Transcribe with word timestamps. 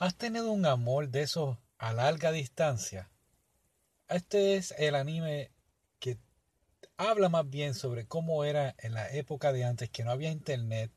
¿Has 0.00 0.16
tenido 0.16 0.50
un 0.50 0.64
amor 0.64 1.10
de 1.10 1.20
esos 1.20 1.58
a 1.76 1.92
larga 1.92 2.32
distancia? 2.32 3.10
Este 4.08 4.56
es 4.56 4.74
el 4.78 4.94
anime 4.94 5.52
que 5.98 6.16
habla 6.96 7.28
más 7.28 7.46
bien 7.50 7.74
sobre 7.74 8.06
cómo 8.06 8.44
era 8.44 8.74
en 8.78 8.94
la 8.94 9.10
época 9.10 9.52
de 9.52 9.64
antes, 9.64 9.90
que 9.90 10.02
no 10.02 10.10
había 10.10 10.30
internet, 10.30 10.90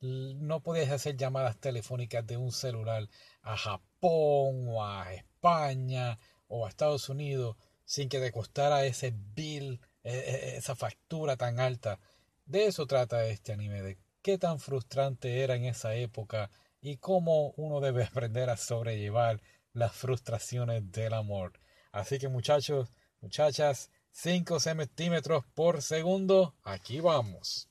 no 0.00 0.62
podías 0.62 0.90
hacer 0.90 1.18
llamadas 1.18 1.58
telefónicas 1.58 2.26
de 2.26 2.38
un 2.38 2.50
celular 2.50 3.10
a 3.42 3.58
Japón 3.58 4.68
o 4.68 4.86
a 4.86 5.12
España 5.12 6.18
o 6.48 6.64
a 6.64 6.70
Estados 6.70 7.10
Unidos 7.10 7.58
sin 7.84 8.08
que 8.08 8.20
te 8.20 8.32
costara 8.32 8.86
ese 8.86 9.12
bill, 9.34 9.82
e, 10.02 10.14
e, 10.14 10.56
esa 10.56 10.74
factura 10.74 11.36
tan 11.36 11.60
alta. 11.60 12.00
De 12.46 12.64
eso 12.64 12.86
trata 12.86 13.26
este 13.26 13.52
anime, 13.52 13.82
de 13.82 13.98
qué 14.22 14.38
tan 14.38 14.60
frustrante 14.60 15.42
era 15.42 15.56
en 15.56 15.66
esa 15.66 15.94
época 15.94 16.50
y 16.80 16.96
cómo 16.96 17.52
uno 17.56 17.80
debe 17.80 18.04
aprender 18.10 18.50
a 18.50 18.56
sobrellevar 18.56 19.40
las 19.72 19.92
frustraciones 19.92 20.90
del 20.92 21.14
amor. 21.14 21.52
Así 21.92 22.18
que 22.18 22.28
muchachos, 22.28 22.92
muchachas, 23.20 23.90
5 24.12 24.60
centímetros 24.60 25.44
por 25.54 25.82
segundo, 25.82 26.54
aquí 26.64 27.00
vamos. 27.00 27.68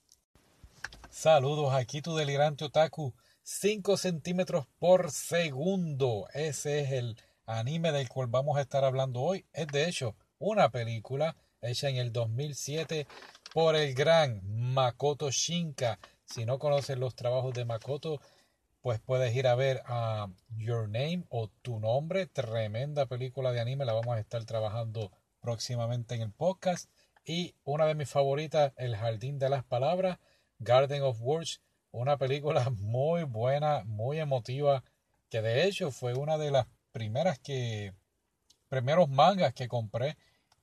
Saludos, 1.10 1.74
aquí 1.74 2.02
tu 2.02 2.16
delirante 2.16 2.66
otaku. 2.66 3.14
5 3.44 3.98
centímetros 3.98 4.68
por 4.78 5.12
segundo. 5.12 6.28
Ese 6.34 6.82
es 6.82 6.92
el 6.92 7.18
anime 7.46 7.92
del 7.92 8.08
cual 8.08 8.28
vamos 8.28 8.58
a 8.58 8.62
estar 8.62 8.86
hablando 8.86 9.22
hoy. 9.22 9.46
Es 9.54 9.68
de 9.68 9.90
hecho 9.90 10.16
una 10.38 10.70
película 10.70 11.36
hecha 11.62 11.90
en 11.90 11.98
el 11.98 12.14
2007 12.14 13.08
por 13.54 13.76
el 13.76 13.94
gran 13.96 14.42
Makoto 14.44 15.32
Shinka. 15.32 16.00
Si 16.26 16.46
no 16.46 16.60
conoces 16.60 16.98
los 16.98 17.16
trabajos 17.16 17.54
de 17.54 17.66
Makoto, 17.66 18.22
pues 18.82 19.00
puedes 19.02 19.36
ir 19.36 19.48
a 19.48 19.56
ver 19.56 19.82
a 19.86 20.28
Your 20.56 20.88
Name 20.88 21.26
o 21.30 21.50
Tu 21.62 21.80
Nombre, 21.80 22.28
tremenda 22.28 23.06
película 23.06 23.52
de 23.52 23.60
anime, 23.60 23.86
la 23.86 23.94
vamos 23.94 24.16
a 24.16 24.20
estar 24.20 24.44
trabajando 24.46 25.12
próximamente 25.42 26.16
en 26.16 26.22
el 26.22 26.32
podcast. 26.32 26.90
Y 27.26 27.56
una 27.64 27.86
de 27.86 27.96
mis 27.96 28.10
favoritas, 28.10 28.74
El 28.78 28.96
Jardín 28.96 29.38
de 29.38 29.50
las 29.50 29.64
Palabras, 29.64 30.20
Garden 30.60 31.04
of 31.04 31.22
Words, 31.22 31.62
una 31.92 32.18
película 32.18 32.70
muy 32.80 33.24
buena, 33.24 33.84
muy 33.86 34.20
emotiva, 34.20 34.84
que 35.30 35.42
de 35.42 35.66
hecho 35.66 35.92
fue 35.92 36.14
una 36.14 36.38
de 36.38 36.52
las 36.52 36.68
primeras 36.92 37.38
que, 37.40 37.94
primeros 38.70 39.10
mangas 39.10 39.54
que 39.54 39.68
compré 39.68 40.18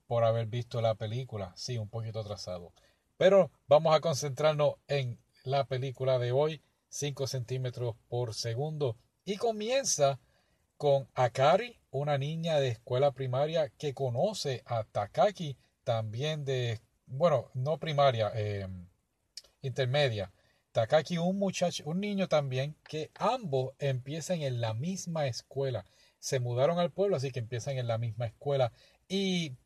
por 0.07 0.25
haber 0.25 0.47
visto 0.47 0.81
la 0.81 0.95
película. 0.95 1.53
Sí, 1.57 1.77
un 1.77 1.89
poquito 1.89 2.21
atrasado. 2.21 2.73
Pero 3.17 3.51
vamos 3.67 3.95
a 3.95 4.01
concentrarnos 4.01 4.75
en 4.89 5.19
la 5.45 5.65
película 5.65 6.19
de 6.19 6.33
hoy 6.33 6.63
5 6.89 7.27
centímetros 7.27 7.97
por 8.09 8.35
segundo. 8.35 8.97
Y 9.25 9.37
comienza 9.37 10.19
con 10.77 11.09
Akari, 11.15 11.79
una 11.91 12.19
niña 12.19 12.61
de 12.61 12.69
escuela 12.69 13.13
primaria 13.13 13.71
que 13.71 13.95
conoce 13.95 14.63
a 14.67 14.85
Takaki, 14.85 15.57
también 15.85 16.45
de, 16.45 16.81
bueno, 17.07 17.51
no 17.55 17.79
primaria, 17.79 18.31
em, 18.35 18.87
intermedia. 19.63 20.33
Takaki, 20.73 21.19
un 21.19 21.39
muchacho, 21.39 21.85
un 21.87 22.01
niño 22.01 22.29
también, 22.29 22.77
que 22.87 23.11
ambos 23.15 23.75
empiezan 23.79 24.43
en 24.43 24.61
la 24.61 24.75
misma 24.75 25.27
escuela. 25.27 25.87
Se 26.19 26.41
mudaron 26.41 26.79
al 26.79 26.91
pueblo, 26.93 27.17
así 27.17 27.31
que 27.31 27.39
empiezan 27.39 27.79
en 27.79 27.87
la 27.87 27.99
misma 27.99 28.27
escuela. 28.27 28.73
Y 29.09 29.57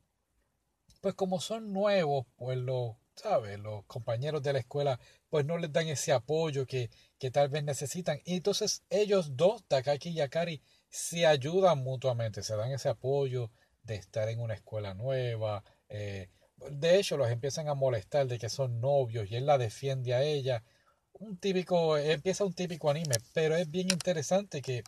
pues 1.00 1.14
como 1.14 1.40
son 1.40 1.72
nuevos, 1.72 2.26
pues 2.36 2.58
los, 2.58 2.96
¿sabes? 3.16 3.58
Los 3.58 3.84
compañeros 3.86 4.42
de 4.42 4.52
la 4.52 4.58
escuela, 4.60 5.00
pues 5.30 5.46
no 5.46 5.56
les 5.56 5.72
dan 5.72 5.88
ese 5.88 6.12
apoyo 6.12 6.66
que, 6.66 6.90
que 7.18 7.30
tal 7.30 7.48
vez 7.48 7.64
necesitan. 7.64 8.20
Y 8.24 8.34
entonces 8.34 8.82
ellos 8.90 9.36
dos, 9.36 9.64
Takaki 9.66 10.10
y 10.10 10.20
Akari, 10.20 10.62
se 10.90 11.26
ayudan 11.26 11.82
mutuamente, 11.82 12.42
se 12.42 12.56
dan 12.56 12.72
ese 12.72 12.88
apoyo 12.88 13.50
de 13.84 13.94
estar 13.94 14.28
en 14.28 14.40
una 14.40 14.54
escuela 14.54 14.92
nueva. 14.94 15.64
Eh, 15.88 16.28
de 16.70 16.98
hecho, 16.98 17.16
los 17.16 17.30
empiezan 17.30 17.68
a 17.68 17.74
molestar 17.74 18.26
de 18.26 18.38
que 18.38 18.48
son 18.48 18.80
novios 18.80 19.30
y 19.30 19.36
él 19.36 19.46
la 19.46 19.56
defiende 19.56 20.14
a 20.14 20.22
ella. 20.22 20.64
Un 21.12 21.38
típico, 21.38 21.96
empieza 21.96 22.44
un 22.44 22.54
típico 22.54 22.90
anime, 22.90 23.16
pero 23.32 23.56
es 23.56 23.70
bien 23.70 23.88
interesante 23.90 24.60
que 24.60 24.82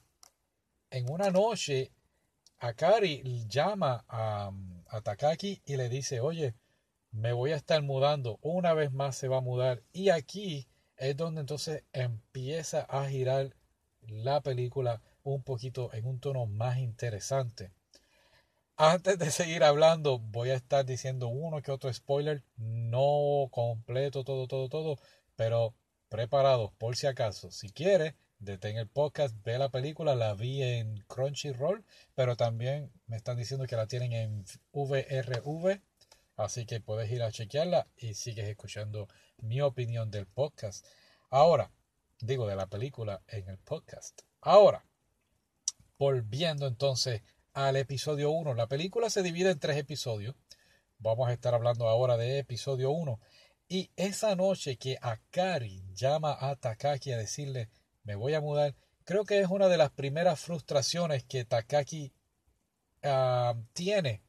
en 0.90 1.08
una 1.08 1.30
noche 1.30 1.92
Akari 2.58 3.46
llama 3.48 4.04
a, 4.08 4.50
a 4.88 5.00
Takaki 5.00 5.62
y 5.64 5.76
le 5.76 5.88
dice, 5.88 6.20
oye, 6.20 6.54
me 7.12 7.32
voy 7.32 7.52
a 7.52 7.56
estar 7.56 7.80
mudando, 7.82 8.38
una 8.42 8.74
vez 8.74 8.92
más 8.92 9.16
se 9.16 9.28
va 9.28 9.38
a 9.38 9.42
mudar 9.42 9.82
y 9.92 10.08
aquí 10.08 10.66
es 10.96 11.16
donde 11.16 11.40
entonces 11.40 11.84
empieza 11.92 12.82
a 12.82 13.08
girar 13.08 13.54
la 14.00 14.40
película 14.40 15.00
un 15.22 15.42
poquito 15.42 15.92
en 15.92 16.06
un 16.06 16.20
tono 16.20 16.46
más 16.46 16.78
interesante. 16.78 17.70
Antes 18.76 19.18
de 19.18 19.30
seguir 19.30 19.62
hablando, 19.62 20.18
voy 20.18 20.50
a 20.50 20.54
estar 20.54 20.84
diciendo 20.84 21.28
uno 21.28 21.62
que 21.62 21.70
otro 21.70 21.92
spoiler, 21.92 22.42
no 22.56 23.48
completo 23.50 24.24
todo, 24.24 24.48
todo, 24.48 24.68
todo, 24.68 24.98
pero 25.36 25.74
preparados 26.08 26.72
por 26.72 26.96
si 26.96 27.06
acaso. 27.06 27.50
Si 27.50 27.70
quiere, 27.70 28.16
detén 28.38 28.76
el 28.78 28.88
podcast, 28.88 29.36
ve 29.44 29.58
la 29.58 29.68
película, 29.68 30.14
la 30.14 30.34
vi 30.34 30.62
en 30.62 30.96
Crunchyroll, 31.06 31.84
pero 32.14 32.36
también 32.36 32.90
me 33.06 33.16
están 33.16 33.36
diciendo 33.36 33.66
que 33.66 33.76
la 33.76 33.86
tienen 33.86 34.12
en 34.12 34.44
VRV, 34.72 35.80
así 36.36 36.66
que 36.66 36.80
puedes 36.80 37.10
ir 37.10 37.22
a 37.22 37.32
chequearla 37.32 37.88
y 37.96 38.14
sigues 38.14 38.48
escuchando 38.48 39.08
mi 39.38 39.60
opinión 39.60 40.10
del 40.10 40.26
podcast. 40.26 40.86
Ahora, 41.30 41.72
digo 42.20 42.46
de 42.46 42.56
la 42.56 42.66
película 42.66 43.22
en 43.28 43.48
el 43.48 43.58
podcast. 43.58 44.22
Ahora, 44.40 44.84
volviendo 45.98 46.66
entonces 46.66 47.22
al 47.52 47.76
episodio 47.76 48.30
1. 48.30 48.54
La 48.54 48.66
película 48.66 49.10
se 49.10 49.22
divide 49.22 49.50
en 49.50 49.58
tres 49.58 49.76
episodios. 49.76 50.34
Vamos 50.98 51.28
a 51.28 51.32
estar 51.32 51.54
hablando 51.54 51.88
ahora 51.88 52.16
de 52.16 52.38
episodio 52.38 52.90
1. 52.90 53.20
Y 53.68 53.90
esa 53.96 54.34
noche 54.34 54.76
que 54.76 54.98
Akari 55.00 55.82
llama 55.94 56.36
a 56.38 56.56
Takaki 56.56 57.12
a 57.12 57.16
decirle 57.16 57.70
me 58.04 58.16
voy 58.16 58.34
a 58.34 58.40
mudar, 58.40 58.74
creo 59.04 59.24
que 59.24 59.40
es 59.40 59.48
una 59.48 59.68
de 59.68 59.76
las 59.76 59.90
primeras 59.90 60.40
frustraciones 60.40 61.24
que 61.24 61.44
Takaki 61.44 62.12
ah, 63.02 63.54
tiene 63.72 64.22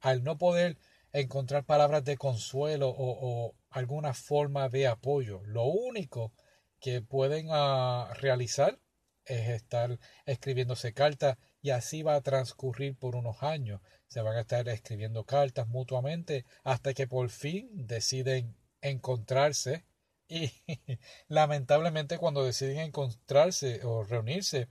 al 0.00 0.24
no 0.24 0.38
poder 0.38 0.78
encontrar 1.12 1.64
palabras 1.64 2.04
de 2.04 2.16
consuelo 2.16 2.94
o, 2.96 3.54
alguna 3.70 4.14
forma 4.14 4.68
de 4.68 4.86
apoyo. 4.86 5.42
Lo 5.44 5.64
único 5.64 6.32
que 6.80 7.02
pueden 7.02 7.48
ah, 7.50 8.12
realizar 8.20 8.78
es 9.24 9.48
estar 9.48 9.98
escribiéndose 10.24 10.94
cartas 10.94 11.36
y 11.60 11.70
así 11.70 12.02
va 12.02 12.14
a 12.14 12.22
transcurrir 12.22 12.96
por 12.96 13.14
unos 13.14 13.42
años. 13.42 13.80
Se 14.06 14.22
van 14.22 14.36
a 14.36 14.40
estar 14.40 14.68
escribiendo 14.68 15.24
cartas 15.24 15.68
mutuamente 15.68 16.46
hasta 16.64 16.94
que 16.94 17.06
por 17.06 17.28
fin 17.28 17.68
deciden 17.86 18.56
encontrarse 18.80 19.84
y 20.28 20.52
lamentablemente 21.28 22.18
cuando 22.18 22.44
deciden 22.44 22.78
encontrarse 22.78 23.84
o 23.84 24.04
reunirse 24.04 24.68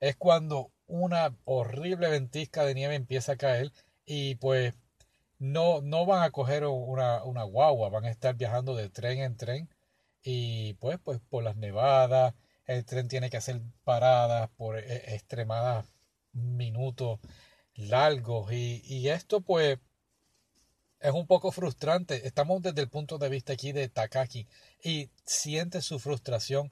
es 0.00 0.16
cuando 0.16 0.72
una 0.86 1.36
horrible 1.44 2.08
ventisca 2.08 2.64
de 2.64 2.74
nieve 2.74 2.94
empieza 2.94 3.32
a 3.32 3.36
caer 3.36 3.72
y 4.04 4.34
pues 4.36 4.74
no, 5.42 5.80
no 5.80 6.06
van 6.06 6.22
a 6.22 6.30
coger 6.30 6.64
una, 6.66 7.24
una 7.24 7.42
guagua, 7.42 7.88
van 7.88 8.04
a 8.04 8.10
estar 8.10 8.36
viajando 8.36 8.76
de 8.76 8.88
tren 8.88 9.18
en 9.18 9.36
tren 9.36 9.68
y 10.22 10.74
pues, 10.74 11.00
pues 11.02 11.18
por 11.28 11.42
las 11.42 11.56
nevadas, 11.56 12.34
el 12.64 12.84
tren 12.84 13.08
tiene 13.08 13.28
que 13.28 13.38
hacer 13.38 13.60
paradas 13.82 14.50
por 14.50 14.78
e, 14.78 15.14
extremadas 15.16 15.92
minutos 16.32 17.18
largos 17.74 18.52
y, 18.52 18.82
y 18.84 19.08
esto 19.08 19.40
pues 19.40 19.80
es 21.00 21.12
un 21.12 21.26
poco 21.26 21.50
frustrante. 21.50 22.24
Estamos 22.24 22.62
desde 22.62 22.82
el 22.82 22.88
punto 22.88 23.18
de 23.18 23.28
vista 23.28 23.54
aquí 23.54 23.72
de 23.72 23.88
Takaki 23.88 24.46
y 24.84 25.10
sientes 25.24 25.84
su 25.84 25.98
frustración. 25.98 26.70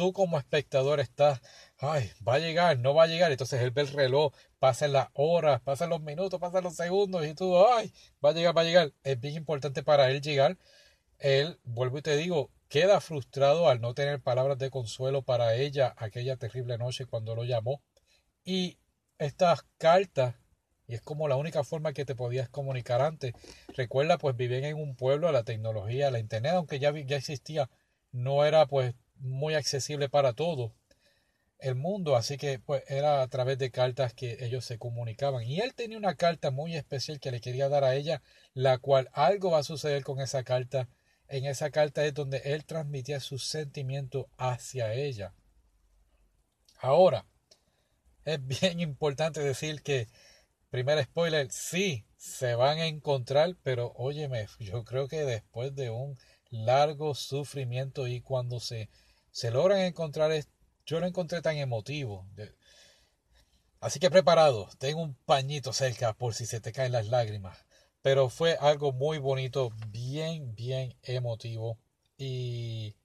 Tú 0.00 0.14
como 0.14 0.38
espectador 0.38 0.98
estás, 0.98 1.42
ay, 1.76 2.10
va 2.26 2.36
a 2.36 2.38
llegar, 2.38 2.78
no 2.78 2.94
va 2.94 3.02
a 3.02 3.06
llegar. 3.06 3.32
Entonces 3.32 3.60
él 3.60 3.70
ve 3.70 3.82
el 3.82 3.88
reloj, 3.88 4.32
pasan 4.58 4.94
las 4.94 5.08
horas, 5.12 5.60
pasan 5.60 5.90
los 5.90 6.00
minutos, 6.00 6.40
pasan 6.40 6.64
los 6.64 6.74
segundos 6.74 7.26
y 7.26 7.34
tú, 7.34 7.54
ay, 7.66 7.92
va 8.24 8.30
a 8.30 8.32
llegar, 8.32 8.56
va 8.56 8.62
a 8.62 8.64
llegar. 8.64 8.92
Es 9.02 9.20
bien 9.20 9.34
importante 9.34 9.82
para 9.82 10.10
él 10.10 10.22
llegar. 10.22 10.56
Él, 11.18 11.60
vuelvo 11.64 11.98
y 11.98 12.02
te 12.02 12.16
digo, 12.16 12.50
queda 12.70 13.02
frustrado 13.02 13.68
al 13.68 13.82
no 13.82 13.92
tener 13.92 14.22
palabras 14.22 14.56
de 14.56 14.70
consuelo 14.70 15.20
para 15.20 15.54
ella 15.54 15.92
aquella 15.98 16.38
terrible 16.38 16.78
noche 16.78 17.04
cuando 17.04 17.34
lo 17.34 17.44
llamó. 17.44 17.82
Y 18.42 18.78
estas 19.18 19.66
cartas 19.76 20.34
y 20.88 20.94
es 20.94 21.02
como 21.02 21.28
la 21.28 21.36
única 21.36 21.62
forma 21.62 21.92
que 21.92 22.06
te 22.06 22.14
podías 22.14 22.48
comunicar 22.48 23.02
antes. 23.02 23.34
Recuerda, 23.76 24.16
pues 24.16 24.34
vivían 24.34 24.64
en 24.64 24.76
un 24.76 24.96
pueblo, 24.96 25.30
la 25.30 25.44
tecnología, 25.44 26.10
la 26.10 26.20
internet, 26.20 26.54
aunque 26.54 26.78
ya, 26.78 26.90
ya 27.04 27.18
existía, 27.18 27.68
no 28.12 28.46
era 28.46 28.64
pues 28.64 28.94
muy 29.20 29.54
accesible 29.54 30.08
para 30.08 30.32
todo 30.32 30.74
el 31.60 31.74
mundo, 31.74 32.16
así 32.16 32.36
que 32.38 32.58
pues 32.58 32.82
era 32.88 33.22
a 33.22 33.28
través 33.28 33.58
de 33.58 33.70
cartas 33.70 34.14
que 34.14 34.44
ellos 34.44 34.64
se 34.64 34.78
comunicaban. 34.78 35.44
Y 35.44 35.60
él 35.60 35.74
tenía 35.74 35.98
una 35.98 36.14
carta 36.14 36.50
muy 36.50 36.74
especial 36.74 37.20
que 37.20 37.30
le 37.30 37.40
quería 37.40 37.68
dar 37.68 37.84
a 37.84 37.94
ella, 37.94 38.22
la 38.54 38.78
cual 38.78 39.10
algo 39.12 39.50
va 39.50 39.58
a 39.58 39.62
suceder 39.62 40.02
con 40.02 40.20
esa 40.20 40.42
carta. 40.42 40.88
En 41.28 41.44
esa 41.44 41.70
carta 41.70 42.04
es 42.04 42.14
donde 42.14 42.38
él 42.44 42.64
transmitía 42.64 43.20
sus 43.20 43.44
sentimientos 43.44 44.26
hacia 44.36 44.94
ella. 44.94 45.34
Ahora, 46.78 47.26
es 48.24 48.44
bien 48.46 48.80
importante 48.80 49.40
decir 49.40 49.82
que, 49.82 50.08
primer 50.70 51.02
spoiler, 51.04 51.50
sí, 51.50 52.06
se 52.16 52.54
van 52.54 52.78
a 52.78 52.86
encontrar, 52.86 53.56
pero 53.62 53.92
óyeme, 53.96 54.46
yo 54.58 54.84
creo 54.84 55.08
que 55.08 55.24
después 55.24 55.74
de 55.74 55.90
un 55.90 56.18
largo 56.50 57.14
sufrimiento 57.14 58.06
y 58.06 58.20
cuando 58.20 58.60
se, 58.60 58.90
se 59.30 59.50
logran 59.50 59.80
encontrar, 59.80 60.32
yo 60.86 61.00
lo 61.00 61.06
encontré 61.06 61.42
tan 61.42 61.56
emotivo. 61.56 62.26
Así 63.80 63.98
que 63.98 64.10
preparado, 64.10 64.68
tengo 64.78 65.02
un 65.02 65.14
pañito 65.14 65.72
cerca 65.72 66.12
por 66.12 66.34
si 66.34 66.46
se 66.46 66.60
te 66.60 66.72
caen 66.72 66.92
las 66.92 67.08
lágrimas. 67.08 67.64
Pero 68.02 68.28
fue 68.30 68.56
algo 68.60 68.92
muy 68.92 69.18
bonito, 69.18 69.72
bien, 69.88 70.54
bien 70.54 70.96
emotivo 71.02 71.78
y 72.16 72.96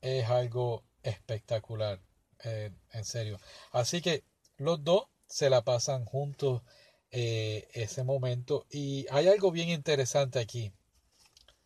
es 0.00 0.28
algo 0.28 0.84
espectacular, 1.02 2.00
eh, 2.44 2.70
en 2.92 3.04
serio. 3.04 3.38
Así 3.72 4.00
que 4.00 4.24
los 4.56 4.82
dos 4.84 5.04
se 5.26 5.50
la 5.50 5.62
pasan 5.62 6.04
juntos 6.04 6.62
eh, 7.10 7.68
ese 7.74 8.04
momento 8.04 8.66
y 8.70 9.06
hay 9.10 9.28
algo 9.28 9.50
bien 9.52 9.68
interesante 9.68 10.38
aquí 10.40 10.72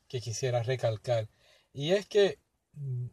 que 0.06 0.20
quisiera 0.20 0.62
recalcar 0.62 1.28
y 1.72 1.92
es 1.92 2.06
que 2.06 2.38
mm, 2.74 3.06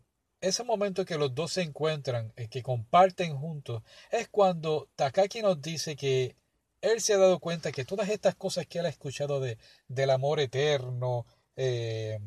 ese 0.46 0.64
momento 0.64 1.06
que 1.06 1.18
los 1.18 1.34
dos 1.34 1.54
se 1.54 1.62
encuentran, 1.62 2.34
eh, 2.36 2.48
que 2.48 2.64
comparten 2.64 3.36
juntos, 3.38 3.84
es 4.12 4.28
cuando 4.30 4.90
Takaki 4.96 5.42
nos 5.42 5.62
dice 5.62 5.96
que 5.96 6.36
él 6.82 7.02
se 7.02 7.14
ha 7.14 7.18
dado 7.18 7.40
cuenta 7.40 7.72
que 7.72 7.86
todas 7.86 8.10
estas 8.10 8.36
cosas 8.36 8.68
que 8.68 8.80
él 8.80 8.86
ha 8.86 8.90
escuchado 8.90 9.40
de, 9.40 9.58
del 9.88 10.12
amor 10.12 10.40
eterno, 10.40 11.26
eh, 11.56 12.20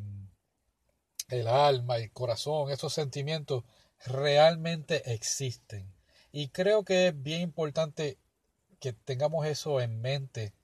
el 1.29 1.47
alma, 1.47 1.97
el 1.99 2.11
corazón, 2.13 2.71
esos 2.71 2.93
sentimientos 2.93 3.65
realmente 4.07 5.13
existen. 5.13 5.93
Y 6.33 6.49
creo 6.49 6.85
que 6.85 7.09
es 7.09 7.23
bien 7.23 7.43
importante 7.43 8.19
que 8.81 8.93
tengamos 8.93 9.47
eso 9.47 9.81
en 9.81 10.01
mente 10.01 10.55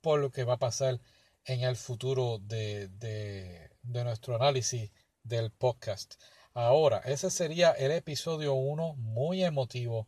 por 0.00 0.20
lo 0.20 0.30
que 0.30 0.44
va 0.44 0.54
a 0.54 0.58
pasar 0.58 1.00
en 1.44 1.62
el 1.62 1.76
futuro 1.76 2.38
de, 2.38 2.88
de, 2.88 3.70
de 3.82 4.04
nuestro 4.04 4.36
análisis 4.36 4.90
del 5.22 5.50
podcast. 5.50 6.14
Ahora, 6.56 6.98
ese 7.04 7.30
sería 7.30 7.72
el 7.72 7.90
episodio 7.90 8.54
1, 8.54 8.94
muy 8.94 9.42
emotivo. 9.42 10.06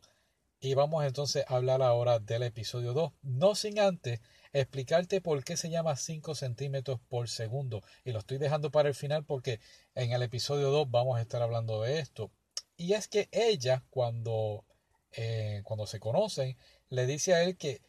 Y 0.61 0.75
vamos 0.75 1.05
entonces 1.05 1.43
a 1.45 1.57
hablar 1.57 1.81
ahora 1.81 2.19
del 2.19 2.43
episodio 2.43 2.93
2. 2.93 3.11
No 3.21 3.53
sin 3.53 3.79
antes 3.79 4.21
explicarte 4.53 5.19
por 5.19 5.43
qué 5.43 5.57
se 5.57 5.69
llama 5.69 5.97
5 5.97 6.35
centímetros 6.35 7.01
por 7.09 7.27
segundo. 7.27 7.83
Y 8.05 8.13
lo 8.13 8.19
estoy 8.19 8.37
dejando 8.37 8.71
para 8.71 8.87
el 8.87 8.95
final 8.95 9.25
porque 9.25 9.59
en 9.93 10.13
el 10.13 10.23
episodio 10.23 10.71
2 10.71 10.89
vamos 10.89 11.17
a 11.17 11.21
estar 11.21 11.41
hablando 11.41 11.81
de 11.81 11.99
esto. 11.99 12.31
Y 12.77 12.93
es 12.93 13.09
que 13.09 13.27
ella, 13.33 13.83
cuando, 13.89 14.63
eh, 15.11 15.61
cuando 15.65 15.85
se 15.85 15.99
conocen, 15.99 16.57
le 16.89 17.05
dice 17.07 17.33
a 17.33 17.43
él 17.43 17.57
que 17.57 17.81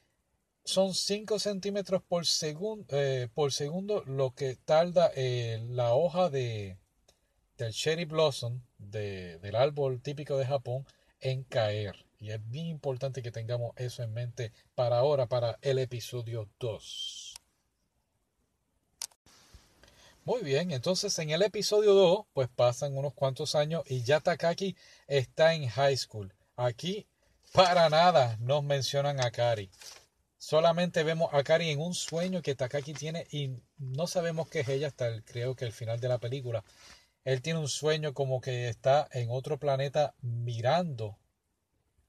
son 0.64 0.94
5 0.94 1.38
centímetros 1.38 2.02
por, 2.02 2.24
eh, 2.90 3.28
por 3.32 3.52
segundo 3.52 4.02
lo 4.04 4.34
que 4.34 4.56
tarda 4.56 5.12
eh, 5.14 5.64
la 5.70 5.94
hoja 5.94 6.28
de, 6.28 6.76
del 7.58 7.72
cherry 7.72 8.04
blossom 8.04 8.62
del 8.78 9.56
árbol 9.56 10.00
típico 10.00 10.38
de 10.38 10.46
Japón 10.46 10.86
en 11.20 11.42
caer. 11.42 12.06
Y 12.20 12.30
es 12.30 12.48
bien 12.48 12.66
importante 12.66 13.22
que 13.22 13.30
tengamos 13.30 13.72
eso 13.76 14.02
en 14.02 14.12
mente 14.12 14.52
para 14.74 14.98
ahora, 14.98 15.26
para 15.26 15.58
el 15.60 15.78
episodio 15.78 16.48
2. 16.58 17.34
Muy 20.24 20.42
bien, 20.42 20.72
entonces 20.72 21.18
en 21.18 21.30
el 21.30 21.42
episodio 21.42 21.94
2, 21.94 22.26
pues 22.32 22.48
pasan 22.48 22.96
unos 22.96 23.14
cuantos 23.14 23.54
años 23.54 23.82
y 23.86 24.02
ya 24.02 24.20
Takaki 24.20 24.76
está 25.06 25.54
en 25.54 25.68
high 25.68 25.96
school. 25.96 26.34
Aquí, 26.56 27.06
para 27.52 27.88
nada, 27.88 28.36
nos 28.40 28.62
mencionan 28.62 29.20
a 29.20 29.30
Kari. 29.30 29.70
Solamente 30.36 31.02
vemos 31.02 31.30
a 31.32 31.42
Kari 31.42 31.70
en 31.70 31.80
un 31.80 31.94
sueño 31.94 32.42
que 32.42 32.54
Takaki 32.54 32.94
tiene 32.94 33.26
y 33.30 33.56
no 33.78 34.06
sabemos 34.06 34.48
qué 34.48 34.60
es 34.60 34.68
ella 34.68 34.88
hasta 34.88 35.22
creo 35.22 35.56
que 35.56 35.64
el 35.64 35.72
final 35.72 35.98
de 35.98 36.08
la 36.08 36.18
película. 36.18 36.62
Él 37.28 37.42
tiene 37.42 37.58
un 37.58 37.68
sueño 37.68 38.14
como 38.14 38.40
que 38.40 38.70
está 38.70 39.06
en 39.12 39.28
otro 39.30 39.58
planeta 39.58 40.14
mirando. 40.22 41.18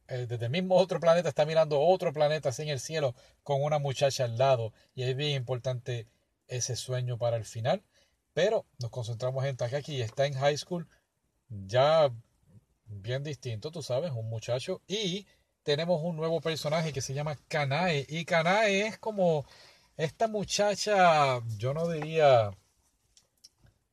Eh, 0.08 0.28
desde 0.30 0.46
el 0.46 0.52
mismo 0.52 0.78
otro 0.78 1.02
planeta 1.02 1.28
está 1.28 1.46
mirando 1.46 1.82
otro 1.82 2.14
planeta 2.14 2.48
así 2.48 2.62
en 2.62 2.70
el 2.70 2.80
cielo 2.80 3.16
con 3.44 3.62
una 3.62 3.80
muchacha 3.80 4.24
al 4.24 4.38
lado. 4.38 4.72
Y 4.96 5.04
es 5.04 5.14
bien 5.18 5.32
importante 5.32 6.08
ese 6.48 6.78
sueño 6.78 7.18
para 7.18 7.36
el 7.36 7.44
final. 7.44 7.84
Pero 8.34 8.66
nos 8.78 8.92
concentramos 8.92 9.44
en 9.44 9.58
Takaki 9.58 9.98
y 9.98 10.02
está 10.02 10.26
en 10.26 10.36
high 10.36 10.58
school 10.58 10.88
ya 11.50 12.10
bien 12.86 13.22
distinto, 13.22 13.72
tú 13.72 13.84
sabes, 13.84 14.14
un 14.14 14.30
muchacho. 14.30 14.82
Y 14.88 15.28
tenemos 15.64 16.02
un 16.02 16.16
nuevo 16.16 16.40
personaje 16.40 16.94
que 16.94 17.02
se 17.02 17.14
llama 17.14 17.38
Kanae. 17.50 18.06
Y 18.08 18.24
Kanae 18.24 18.88
es 18.88 18.98
como 18.98 19.46
esta 19.98 20.30
muchacha, 20.30 21.42
yo 21.58 21.74
no 21.74 21.90
diría 21.90 22.52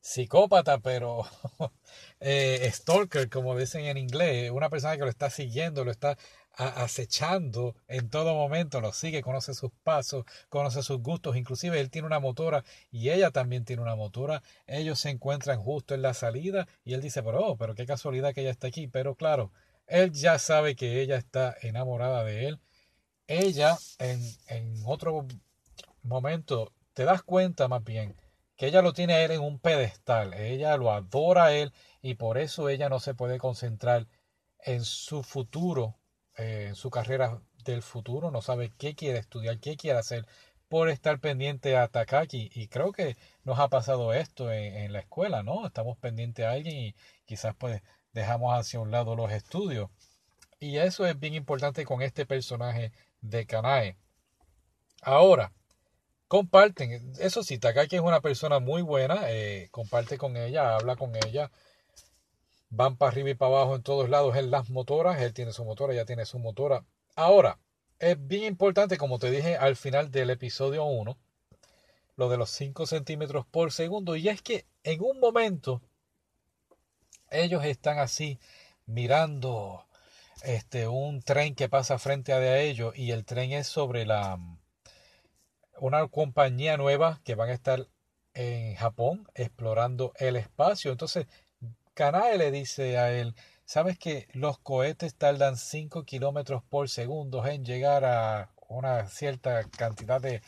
psicópata, 0.07 0.79
pero 0.79 1.25
eh, 2.21 2.69
stalker, 2.71 3.29
como 3.29 3.57
dicen 3.57 3.85
en 3.85 3.97
inglés, 3.97 4.51
una 4.51 4.69
persona 4.69 4.95
que 4.95 5.03
lo 5.03 5.09
está 5.09 5.29
siguiendo, 5.29 5.83
lo 5.83 5.91
está 5.91 6.17
acechando 6.53 7.75
en 7.87 8.09
todo 8.09 8.33
momento, 8.33 8.79
lo 8.81 8.93
sigue, 8.93 9.21
conoce 9.21 9.53
sus 9.53 9.69
pasos, 9.83 10.25
conoce 10.49 10.81
sus 10.81 10.99
gustos, 10.99 11.35
inclusive 11.35 11.79
él 11.79 11.91
tiene 11.91 12.07
una 12.07 12.19
motora 12.19 12.63
y 12.89 13.09
ella 13.09 13.31
también 13.31 13.65
tiene 13.65 13.81
una 13.81 13.95
motora, 13.95 14.41
ellos 14.65 14.97
se 14.97 15.09
encuentran 15.09 15.61
justo 15.61 15.93
en 15.93 16.01
la 16.01 16.13
salida 16.13 16.67
y 16.85 16.93
él 16.93 17.01
dice, 17.01 17.21
pero, 17.21 17.45
oh, 17.45 17.57
pero 17.57 17.75
qué 17.75 17.85
casualidad 17.85 18.33
que 18.33 18.41
ella 18.41 18.51
está 18.51 18.67
aquí, 18.67 18.87
pero 18.87 19.13
claro, 19.15 19.51
él 19.87 20.13
ya 20.13 20.39
sabe 20.39 20.75
que 20.75 21.01
ella 21.01 21.17
está 21.17 21.55
enamorada 21.61 22.23
de 22.23 22.47
él, 22.47 22.59
ella 23.27 23.77
en, 23.99 24.21
en 24.47 24.81
otro 24.85 25.27
momento, 26.01 26.71
te 26.93 27.03
das 27.03 27.21
cuenta 27.23 27.67
más 27.67 27.83
bien, 27.83 28.15
que 28.57 28.67
ella 28.67 28.81
lo 28.81 28.93
tiene 28.93 29.13
a 29.13 29.23
él 29.23 29.31
en 29.31 29.41
un 29.41 29.59
pedestal, 29.59 30.33
ella 30.33 30.77
lo 30.77 30.91
adora 30.91 31.45
a 31.45 31.53
él 31.53 31.73
y 32.01 32.15
por 32.15 32.37
eso 32.37 32.69
ella 32.69 32.89
no 32.89 32.99
se 32.99 33.13
puede 33.13 33.37
concentrar 33.37 34.07
en 34.59 34.83
su 34.83 35.23
futuro, 35.23 35.95
eh, 36.37 36.65
en 36.69 36.75
su 36.75 36.89
carrera 36.89 37.41
del 37.63 37.81
futuro, 37.83 38.31
no 38.31 38.41
sabe 38.41 38.73
qué 38.77 38.95
quiere 38.95 39.19
estudiar, 39.19 39.59
qué 39.59 39.77
quiere 39.77 39.99
hacer 39.99 40.25
por 40.67 40.89
estar 40.89 41.19
pendiente 41.19 41.77
a 41.77 41.87
Takaki 41.87 42.49
y 42.53 42.67
creo 42.67 42.91
que 42.91 43.17
nos 43.43 43.59
ha 43.59 43.69
pasado 43.69 44.13
esto 44.13 44.51
en, 44.51 44.91
la 44.93 44.99
escuela, 44.99 45.43
¿no? 45.43 45.65
Estamos 45.65 45.97
pendientes 45.97 46.45
a 46.45 46.51
alguien 46.51 46.75
y 46.77 46.95
quizás 47.25 47.55
pues 47.55 47.81
dejamos 48.13 48.57
hacia 48.57 48.79
un 48.79 48.91
lado 48.91 49.15
los 49.15 49.31
estudios. 49.31 49.89
Y 50.59 50.77
eso 50.77 51.05
es 51.05 51.19
bien 51.19 51.35
importante 51.35 51.85
con 51.85 52.01
este 52.01 52.25
personaje 52.25 52.91
de 53.21 53.45
Kanae. 53.45 53.97
Ahora, 55.01 55.53
comparten. 56.27 57.13
Eso 57.19 57.43
sí, 57.43 57.57
Takaki 57.57 57.95
es 57.95 58.01
una 58.01 58.21
persona 58.21 58.59
muy 58.59 58.81
buena, 58.81 59.29
eh, 59.31 59.69
comparte 59.71 60.17
con 60.17 60.37
ella, 60.37 60.75
habla 60.75 60.95
con 60.95 61.15
ella. 61.15 61.51
Van 62.69 62.97
para 62.97 63.11
arriba 63.11 63.29
y 63.29 63.35
para 63.35 63.51
abajo 63.51 63.75
en 63.75 63.83
todos 63.83 64.09
lados 64.09 64.35
en 64.35 64.51
las 64.51 64.69
motoras. 64.69 65.21
Él 65.21 65.33
tiene 65.33 65.53
su 65.53 65.63
motora, 65.63 65.93
ella 65.93 66.05
tiene 66.05 66.25
su 66.25 66.39
motora. 66.39 66.83
Ahora, 67.15 67.59
es 67.99 68.17
bien 68.27 68.43
importante, 68.43 68.97
como 68.97 69.19
te 69.19 69.31
dije 69.31 69.55
al 69.55 69.75
final 69.75 70.11
del 70.11 70.29
episodio 70.29 70.85
1, 70.85 71.17
lo 72.17 72.29
de 72.29 72.37
los 72.37 72.49
5 72.51 72.85
centímetros 72.85 73.45
por 73.45 73.71
segundo. 73.71 74.15
Y 74.15 74.29
es 74.29 74.41
que 74.41 74.65
en 74.83 75.01
un 75.01 75.19
momento 75.19 75.81
ellos 77.29 77.63
están 77.65 77.99
así 77.99 78.39
mirando 78.85 79.85
este 80.43 80.87
un 80.87 81.21
tren 81.21 81.55
que 81.55 81.69
pasa 81.69 81.97
frente 81.99 82.33
a 82.33 82.59
ellos 82.59 82.97
y 82.97 83.11
el 83.11 83.25
tren 83.25 83.51
es 83.51 83.67
sobre 83.67 84.05
la 84.05 84.39
una 85.79 86.07
compañía 86.07 86.77
nueva 86.77 87.21
que 87.23 87.35
van 87.35 87.49
a 87.49 87.53
estar 87.53 87.87
en 88.33 88.75
Japón 88.75 89.27
explorando 89.35 90.13
el 90.17 90.35
espacio. 90.35 90.91
Entonces, 90.91 91.27
Kanae 91.93 92.37
le 92.37 92.51
dice 92.51 92.97
a 92.97 93.11
él, 93.11 93.35
¿sabes 93.65 93.97
que 93.97 94.27
los 94.33 94.59
cohetes 94.59 95.15
tardan 95.15 95.57
5 95.57 96.03
kilómetros 96.03 96.63
por 96.63 96.89
segundo 96.89 97.45
en 97.45 97.65
llegar 97.65 98.05
a 98.05 98.51
una 98.67 99.07
cierta 99.07 99.63
cantidad 99.63 100.21
de 100.21 100.41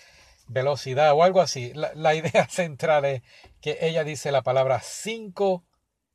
velocidad 0.48 1.14
o 1.14 1.24
algo 1.24 1.42
así? 1.42 1.74
La, 1.74 2.14
idea 2.14 2.48
central 2.50 3.06
es 3.06 3.24
que 3.62 3.80
ella 3.82 4.04
dice 4.04 4.32
la 4.32 4.44
palabra 4.44 4.82
5 4.82 5.64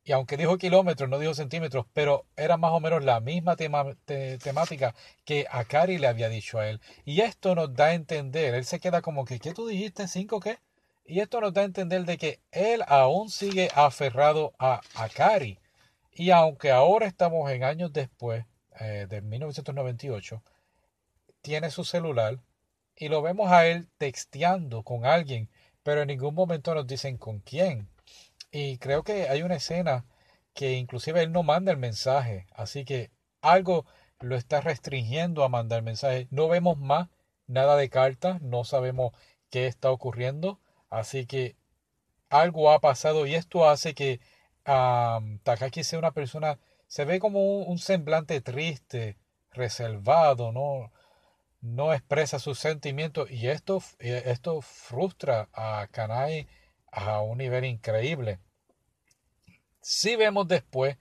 y 0.05 0.13
aunque 0.13 0.37
dijo 0.37 0.59
kilómetros, 0.59 1.09
no 1.09 1.19
dijo 1.19 1.35
centímetros, 1.35 1.87
pero 1.95 2.27
era 2.37 2.59
más 2.59 2.73
o 2.73 2.81
menos 2.81 3.03
la 3.03 3.21
misma 3.21 3.57
temática 3.57 4.95
que 5.25 5.47
Akari 5.51 5.97
le 5.97 6.09
había 6.09 6.29
dicho 6.29 6.59
a 6.59 6.69
él. 6.69 6.81
Y 7.07 7.23
esto 7.23 7.55
nos 7.55 7.75
da 7.75 7.87
a 7.87 7.95
entender, 7.95 8.55
él 8.55 8.67
se 8.67 8.81
queda 8.81 9.01
como 9.01 9.25
que, 9.25 9.39
¿qué 9.39 9.55
tú 9.55 9.67
dijiste? 9.67 10.07
¿Cinco 10.07 10.41
qué? 10.41 10.59
Y 11.07 11.21
esto 11.21 11.41
nos 11.41 11.55
da 11.55 11.63
a 11.63 11.65
entender 11.65 12.05
de 12.05 12.19
que 12.19 12.41
él 12.53 12.83
aún 12.87 13.31
sigue 13.31 13.71
aferrado 13.75 14.53
a 14.59 14.83
Akari. 14.95 15.59
Y 16.13 16.31
aunque 16.31 16.71
ahora 16.71 17.07
estamos 17.07 17.51
en 17.51 17.65
años 17.65 17.93
después, 17.93 18.45
eh, 18.81 19.07
de 19.09 19.23
1998, 19.23 20.43
tiene 21.41 21.71
su 21.71 21.85
celular 21.85 22.41
y 22.97 23.09
lo 23.09 23.23
vemos 23.23 23.51
a 23.51 23.67
él 23.67 23.89
texteando 23.99 24.83
con 24.83 25.07
alguien, 25.07 25.49
pero 25.83 26.03
en 26.03 26.09
ningún 26.09 26.35
momento 26.35 26.75
nos 26.75 26.87
dicen 26.87 27.17
con 27.17 27.41
quién. 27.41 27.89
Y 28.55 28.79
creo 28.79 29.03
que 29.03 29.29
hay 29.29 29.43
una 29.43 29.57
escena 29.57 30.05
que 30.55 30.75
inclusive 30.75 31.21
él 31.23 31.33
no 31.33 31.43
manda 31.43 31.73
el 31.73 31.79
mensaje. 31.79 32.47
Así 32.55 32.85
que 32.85 33.11
algo 33.43 33.85
lo 34.21 34.37
está 34.37 34.61
restringiendo 34.61 35.43
a 35.43 35.49
mandar 35.49 35.83
mensajes. 35.83 36.29
No 36.31 36.47
vemos 36.49 36.79
más 36.79 37.09
nada 37.49 37.77
de 37.77 37.91
cartas, 37.91 38.41
no 38.43 38.63
sabemos 38.63 39.13
qué 39.51 39.67
está 39.67 39.91
ocurriendo, 39.91 40.61
así 40.89 41.27
que 41.27 41.57
algo 42.31 42.71
ha 42.71 42.81
pasado 42.81 43.27
y 43.27 43.35
esto 43.35 43.69
hace 43.69 43.95
que 43.95 44.21
Takaki 44.65 45.83
sea 45.85 45.99
una 45.99 46.13
persona, 46.13 46.61
se 46.87 47.05
ve 47.05 47.19
como 47.19 47.59
un, 47.63 47.79
semblante 47.79 48.41
triste, 48.41 49.19
reservado, 49.51 50.53
no, 50.53 50.93
no 51.61 51.93
expresa 51.93 52.39
sus 52.39 52.61
sentimientos 52.61 53.31
y 53.31 53.49
esto, 53.49 53.83
esto 53.99 54.61
frustra 54.63 55.49
a 55.53 55.89
Kanai 55.91 56.47
a 56.93 57.21
un 57.21 57.39
nivel 57.39 57.65
increíble. 57.65 58.39
Si 59.87 60.17
vemos 60.17 60.49
después 60.49 60.97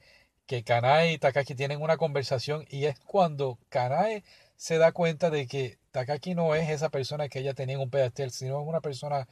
que 0.45 0.65
Kanai 0.65 1.13
y 1.13 1.17
Takaki 1.17 1.55
tienen 1.55 1.81
una 1.81 1.95
conversación 1.95 2.65
y 2.69 2.83
es 2.85 2.99
cuando 2.99 3.57
Kanai 3.69 4.25
se 4.57 4.77
da 4.77 4.91
cuenta 4.91 5.29
de 5.29 5.47
que 5.47 5.79
Takaki 5.91 6.35
no 6.35 6.53
es 6.53 6.69
esa 6.69 6.89
persona 6.89 7.29
que 7.29 7.39
ella 7.39 7.53
tenía 7.53 7.75
en 7.75 7.81
un 7.81 7.89
pedestal, 7.89 8.31
sino 8.31 8.61
es 8.61 8.67
una 8.67 8.81
persona 8.81 9.29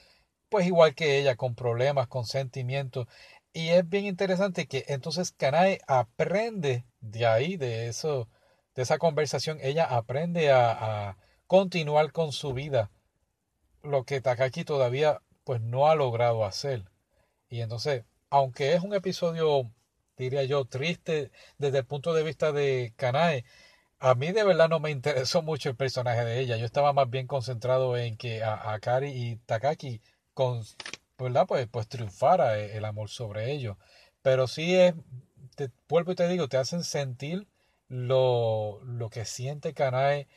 pues 0.48 0.66
igual 0.68 0.96
que 0.96 1.20
ella, 1.20 1.36
con 1.36 1.56
problemas, 1.56 2.08
con 2.08 2.26
sentimientos. 2.26 3.08
Y 3.52 3.70
es 3.70 3.88
bien 3.90 4.06
interesante 4.06 4.68
que 4.68 4.86
entonces 4.88 5.34
Kanae 5.34 5.82
aprende 5.86 6.86
de 7.02 7.26
ahí, 7.26 7.58
de 7.58 7.90
eso, 7.90 8.30
de 8.76 8.84
esa 8.84 9.00
conversación, 9.00 9.60
ella 9.62 9.84
aprende 9.84 10.52
a, 10.52 11.10
a 11.10 11.18
continuar 11.48 12.14
con 12.14 12.32
su 12.32 12.54
vida, 12.54 12.90
lo 13.84 14.06
que 14.06 14.22
Takaki 14.22 14.64
todavía 14.64 15.22
pues 15.44 15.60
no 15.60 15.90
ha 15.90 15.96
logrado 15.96 16.46
hacer. 16.46 16.86
Y 17.50 17.60
entonces, 17.62 18.06
aunque 18.32 18.74
es 18.74 18.82
un 18.82 18.94
episodio, 18.96 19.72
diría 20.18 20.44
yo, 20.46 20.66
triste 20.66 21.32
desde 21.60 21.80
el 21.80 21.86
punto 21.86 22.14
de 22.14 22.24
vista 22.24 22.52
de 22.52 22.94
Kanae, 22.98 23.46
a 24.00 24.16
mí 24.16 24.32
de 24.32 24.44
verdad 24.44 24.70
no 24.70 24.80
me 24.80 24.92
interesó 24.92 25.42
mucho 25.44 25.70
el 25.70 25.76
personaje 25.76 26.26
de 26.26 26.40
ella. 26.40 26.58
Yo 26.58 26.66
estaba 26.66 26.94
más 26.94 27.10
bien 27.10 27.28
concentrado 27.28 27.98
en 27.98 28.18
que 28.18 28.44
a, 28.44 28.74
Akari 28.74 29.10
y 29.10 29.36
Takaki 29.46 30.02
con, 30.34 30.64
¿verdad? 31.20 31.46
Pues, 31.48 31.68
pues 31.68 31.88
triunfara 31.88 32.60
e, 32.60 32.78
el 32.78 32.86
amor 32.86 33.10
sobre 33.10 33.52
ellos. 33.52 33.78
Pero 34.24 34.48
sí 34.48 34.76
es, 34.76 34.96
te, 35.56 35.70
vuelvo 35.90 36.14
y 36.14 36.16
te 36.16 36.28
digo, 36.28 36.48
te 36.48 36.58
hacen 36.58 36.84
sentir 36.84 37.48
lo, 37.90 38.82
lo 38.84 39.10
que 39.10 39.26
siente 39.26 39.74
Kanae 39.74 40.28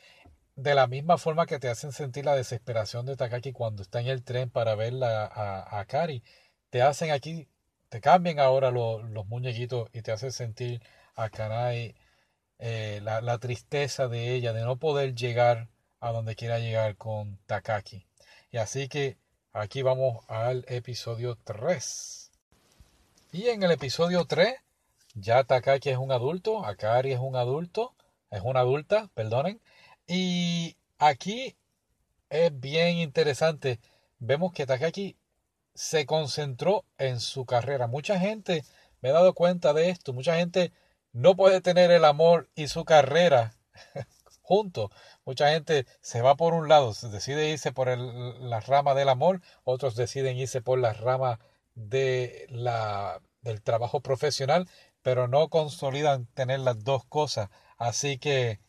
de 0.56 0.74
la 0.74 0.86
misma 0.86 1.18
forma 1.18 1.46
que 1.46 1.58
te 1.58 1.68
hacen 1.68 1.92
sentir 1.92 2.24
la 2.24 2.36
desesperación 2.36 3.06
de 3.06 3.16
Takaki 3.16 3.52
cuando 3.52 3.82
está 3.82 4.00
en 4.00 4.08
el 4.08 4.24
tren 4.24 4.50
para 4.50 4.74
ver 4.74 4.94
a, 5.02 5.80
a 5.80 5.84
Kari. 5.86 6.22
Te 6.70 6.82
hacen 6.82 7.10
aquí, 7.10 7.48
te 7.94 8.00
cambian 8.00 8.40
ahora 8.40 8.72
los 8.72 9.26
muñequitos 9.28 9.88
y 9.92 10.02
te 10.02 10.10
hacen 10.10 10.32
sentir 10.32 10.82
a 11.14 11.30
Kanae 11.30 11.94
eh, 12.58 12.98
la, 13.04 13.20
la 13.20 13.38
tristeza 13.38 14.08
de 14.08 14.34
ella 14.34 14.52
de 14.52 14.62
no 14.62 14.80
poder 14.80 15.14
llegar 15.14 15.68
a 16.00 16.10
donde 16.10 16.34
quiera 16.34 16.58
llegar 16.58 16.96
con 16.96 17.38
Takaki. 17.46 18.04
Y 18.50 18.56
así 18.56 18.88
que 18.88 19.16
aquí 19.52 19.82
vamos 19.82 20.24
al 20.26 20.64
episodio 20.66 21.38
3. 21.44 22.32
Y 23.30 23.46
en 23.50 23.62
el 23.62 23.70
episodio 23.70 24.24
3 24.24 24.56
ya 25.14 25.44
Takaki 25.44 25.90
es 25.90 25.98
un 25.98 26.10
adulto, 26.10 26.64
Akari 26.66 27.12
es 27.12 27.20
un 27.20 27.36
adulto, 27.36 27.94
es 28.32 28.40
una 28.42 28.58
adulta, 28.58 29.08
perdonen, 29.14 29.60
y 30.08 30.76
aquí 30.98 31.54
es 32.28 32.58
bien 32.58 32.96
interesante. 32.96 33.78
Vemos 34.18 34.52
que 34.52 34.66
Takaki 34.66 35.16
se 35.74 36.06
concentró 36.06 36.84
en 36.98 37.20
su 37.20 37.46
carrera. 37.46 37.86
Mucha 37.86 38.18
gente, 38.18 38.64
me 39.00 39.10
he 39.10 39.12
dado 39.12 39.34
cuenta 39.34 39.72
de 39.72 39.90
esto, 39.90 40.12
mucha 40.12 40.36
gente 40.36 40.72
no 41.12 41.36
puede 41.36 41.60
tener 41.60 41.90
el 41.90 42.04
amor 42.04 42.48
y 42.54 42.68
su 42.68 42.84
carrera 42.84 43.54
juntos. 44.42 44.90
Mucha 45.24 45.50
gente 45.50 45.86
se 46.00 46.22
va 46.22 46.36
por 46.36 46.54
un 46.54 46.68
lado, 46.68 46.92
decide 47.10 47.50
irse 47.50 47.72
por 47.72 47.88
la 47.96 48.60
rama 48.60 48.94
del 48.94 49.08
amor, 49.08 49.40
otros 49.64 49.96
deciden 49.96 50.36
irse 50.36 50.62
por 50.62 50.78
la 50.78 50.92
rama 50.92 51.40
de 51.74 52.46
la, 52.50 53.20
del 53.42 53.62
trabajo 53.62 54.00
profesional, 54.00 54.68
pero 55.02 55.28
no 55.28 55.48
consolidan 55.48 56.26
tener 56.26 56.60
las 56.60 56.84
dos 56.84 57.04
cosas. 57.04 57.50
Así 57.78 58.18
que 58.18 58.60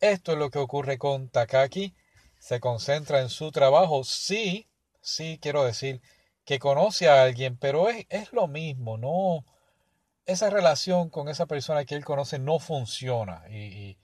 esto 0.00 0.32
es 0.32 0.38
lo 0.38 0.50
que 0.50 0.58
ocurre 0.58 0.98
con 0.98 1.28
Takaki. 1.28 1.94
Se 2.38 2.60
concentra 2.60 3.20
en 3.20 3.28
su 3.28 3.50
trabajo. 3.50 4.04
Sí, 4.04 4.68
sí, 5.00 5.38
quiero 5.40 5.64
decir 5.64 6.00
que 6.48 6.58
conoce 6.58 7.10
a 7.10 7.24
alguien, 7.24 7.58
pero 7.58 7.90
es, 7.90 8.06
es 8.08 8.32
lo 8.32 8.48
mismo. 8.48 8.96
No, 8.96 9.44
esa 10.24 10.48
relación 10.48 11.10
con 11.10 11.28
esa 11.28 11.44
persona 11.44 11.84
que 11.84 11.94
él 11.94 12.06
conoce 12.06 12.38
no 12.38 12.58
funciona. 12.58 13.44
Y, 13.50 13.98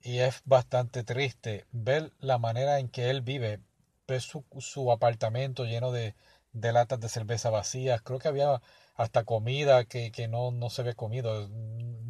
y, 0.00 0.18
es 0.20 0.42
bastante 0.44 1.02
triste 1.02 1.66
ver 1.72 2.12
la 2.20 2.38
manera 2.38 2.78
en 2.78 2.88
que 2.88 3.10
él 3.10 3.22
vive. 3.22 3.58
Ver 4.06 4.20
su, 4.20 4.44
su 4.60 4.92
apartamento 4.92 5.64
lleno 5.64 5.90
de, 5.90 6.14
de 6.52 6.72
latas 6.72 7.00
de 7.00 7.08
cerveza 7.08 7.50
vacías. 7.50 8.00
Creo 8.02 8.20
que 8.20 8.28
había 8.28 8.62
hasta 8.94 9.24
comida 9.24 9.84
que, 9.86 10.12
que 10.12 10.28
no, 10.28 10.52
no 10.52 10.70
se 10.70 10.84
ve 10.84 10.94
comido. 10.94 11.50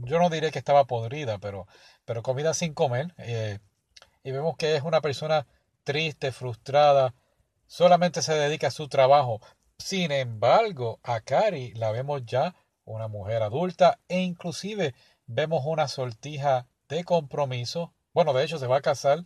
Yo 0.04 0.18
no 0.18 0.28
diré 0.28 0.50
que 0.50 0.58
estaba 0.58 0.84
podrida, 0.84 1.38
pero, 1.38 1.66
pero 2.04 2.22
comida 2.22 2.52
sin 2.52 2.74
comer. 2.74 3.14
Eh, 3.16 3.58
y 4.22 4.32
vemos 4.32 4.56
que 4.58 4.76
es 4.76 4.82
una 4.82 5.00
persona 5.00 5.46
triste, 5.84 6.30
frustrada, 6.30 7.14
solamente 7.70 8.20
se 8.20 8.34
dedica 8.34 8.66
a 8.66 8.72
su 8.72 8.88
trabajo. 8.88 9.40
Sin 9.78 10.10
embargo, 10.10 10.98
a 11.04 11.20
Cari 11.20 11.72
la 11.74 11.92
vemos 11.92 12.26
ya 12.26 12.56
una 12.84 13.06
mujer 13.06 13.44
adulta 13.44 14.00
e 14.08 14.18
inclusive 14.18 14.92
vemos 15.26 15.62
una 15.64 15.86
sortija 15.86 16.66
de 16.88 17.04
compromiso. 17.04 17.94
Bueno, 18.12 18.32
de 18.32 18.42
hecho 18.44 18.58
se 18.58 18.66
va 18.66 18.78
a 18.78 18.82
casar 18.82 19.20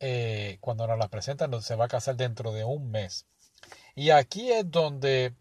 eh, 0.00 0.58
cuando 0.60 0.88
nos 0.88 0.98
la 0.98 1.08
presentan, 1.08 1.62
se 1.62 1.76
va 1.76 1.84
a 1.84 1.88
casar 1.88 2.16
dentro 2.16 2.52
de 2.52 2.64
un 2.64 2.90
mes. 2.90 3.24
Y 3.94 4.10
aquí 4.10 4.50
es 4.50 4.68
donde 4.68 5.34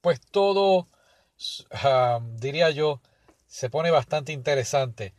pues 0.00 0.18
todo, 0.22 0.88
diría 2.36 2.70
yo, 2.70 3.02
se 3.46 3.68
pone 3.68 3.90
bastante 3.90 4.32
interesante. 4.32 5.14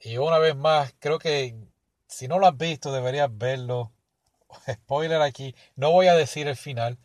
Y 0.00 0.18
una 0.18 0.38
vez 0.38 0.54
más, 0.54 0.94
creo 0.98 1.18
que 1.18 1.56
si 2.06 2.28
no 2.28 2.38
lo 2.38 2.46
has 2.46 2.56
visto, 2.58 2.92
deberías 2.92 3.30
verlo. 3.32 3.90
Spoiler 4.72 5.22
aquí, 5.22 5.54
no 5.76 5.90
voy 5.90 6.08
a 6.08 6.14
decir 6.14 6.48
el 6.48 6.56
final, 6.56 6.98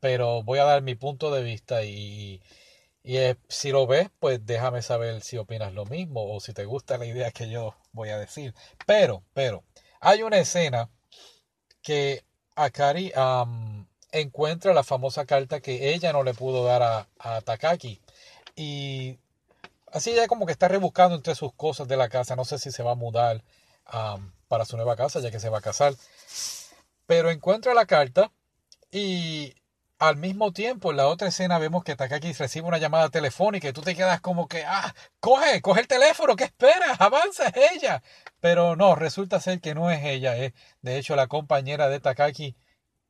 pero 0.00 0.42
voy 0.42 0.58
a 0.58 0.64
dar 0.64 0.82
mi 0.82 0.94
punto 0.94 1.30
de 1.30 1.42
vista 1.42 1.84
y, 1.84 2.42
y 3.02 3.18
si 3.48 3.70
lo 3.70 3.86
ves, 3.86 4.08
pues 4.18 4.44
déjame 4.44 4.82
saber 4.82 5.20
si 5.22 5.38
opinas 5.38 5.72
lo 5.74 5.84
mismo 5.86 6.34
o 6.34 6.40
si 6.40 6.52
te 6.52 6.64
gusta 6.64 6.98
la 6.98 7.06
idea 7.06 7.30
que 7.30 7.48
yo 7.48 7.74
voy 7.92 8.10
a 8.10 8.18
decir. 8.18 8.54
Pero, 8.86 9.22
pero, 9.32 9.64
hay 10.00 10.22
una 10.22 10.38
escena 10.38 10.90
que 11.82 12.24
Akari 12.56 13.12
encuentra 14.12 14.74
la 14.74 14.82
famosa 14.82 15.24
carta 15.26 15.60
que 15.60 15.94
ella 15.94 16.12
no 16.12 16.22
le 16.22 16.34
pudo 16.34 16.64
dar 16.64 16.82
a, 16.82 17.08
a 17.18 17.40
Takaki. 17.40 18.00
Y 18.56 19.18
así 19.92 20.14
ya 20.14 20.26
como 20.26 20.46
que 20.46 20.52
está 20.52 20.68
rebuscando 20.68 21.16
entre 21.16 21.34
sus 21.34 21.52
cosas 21.54 21.88
de 21.88 21.96
la 21.96 22.08
casa. 22.08 22.36
No 22.36 22.44
sé 22.44 22.58
si 22.58 22.70
se 22.70 22.82
va 22.82 22.92
a 22.92 22.96
mudar 22.96 23.42
para 24.48 24.64
su 24.64 24.76
nueva 24.76 24.96
casa, 24.96 25.20
ya 25.20 25.30
que 25.30 25.40
se 25.40 25.48
va 25.48 25.58
a 25.58 25.62
casar. 25.62 25.94
Pero 27.10 27.28
encuentra 27.28 27.74
la 27.74 27.86
carta 27.86 28.30
y 28.92 29.52
al 29.98 30.16
mismo 30.16 30.52
tiempo 30.52 30.92
en 30.92 30.98
la 30.98 31.08
otra 31.08 31.26
escena 31.26 31.58
vemos 31.58 31.82
que 31.82 31.96
Takaki 31.96 32.32
recibe 32.34 32.68
una 32.68 32.78
llamada 32.78 33.08
telefónica 33.08 33.68
y 33.68 33.72
tú 33.72 33.82
te 33.82 33.96
quedas 33.96 34.20
como 34.20 34.46
que, 34.46 34.62
ah, 34.64 34.94
coge, 35.18 35.60
coge 35.60 35.80
el 35.80 35.88
teléfono, 35.88 36.36
¿qué 36.36 36.44
esperas? 36.44 37.00
Avanza, 37.00 37.48
es 37.48 37.72
ella. 37.72 38.00
Pero 38.38 38.76
no, 38.76 38.94
resulta 38.94 39.40
ser 39.40 39.60
que 39.60 39.74
no 39.74 39.90
es 39.90 40.04
ella, 40.04 40.36
es 40.36 40.52
de 40.82 40.98
hecho 40.98 41.16
la 41.16 41.26
compañera 41.26 41.88
de 41.88 41.98
Takaki 41.98 42.54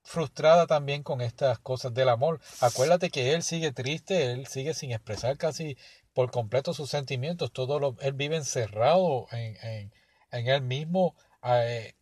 frustrada 0.02 0.66
también 0.66 1.02
con 1.02 1.21
estas 1.21 1.59
cosas 1.59 1.92
del 1.92 2.09
amor. 2.09 2.40
Acuérdate 2.62 3.11
que 3.11 3.35
él 3.35 3.42
sigue 3.42 3.71
triste, 3.71 4.33
él 4.33 4.47
sigue 4.47 4.73
sin 4.73 4.92
expresar 4.92 5.37
casi 5.37 5.76
por 6.14 6.30
completo 6.30 6.73
sus 6.73 6.88
sentimientos, 6.88 7.52
todo 7.52 7.78
lo, 7.78 7.97
él 8.00 8.14
vive 8.14 8.37
encerrado 8.37 9.26
en, 9.30 9.59
en, 9.62 9.92
en 10.30 10.49
él 10.49 10.62
mismo, 10.62 11.14
eh, 11.45 11.92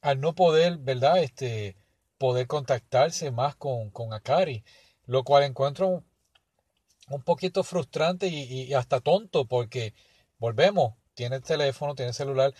al 0.00 0.20
no 0.20 0.34
poder, 0.34 0.78
¿verdad? 0.78 1.18
Este, 1.22 1.76
poder 2.18 2.46
contactarse 2.46 3.30
más 3.30 3.56
con, 3.56 3.90
con 3.90 4.12
Akari, 4.12 4.64
lo 5.06 5.24
cual 5.24 5.44
encuentro 5.44 6.04
un 7.08 7.22
poquito 7.22 7.62
frustrante 7.64 8.28
y, 8.28 8.72
hasta 8.74 9.00
tonto 9.00 9.46
porque 9.46 9.94
volvemos, 10.38 10.94
tiene 11.14 11.40
teléfono, 11.40 11.94
tiene 11.94 12.12
celular 12.12 12.54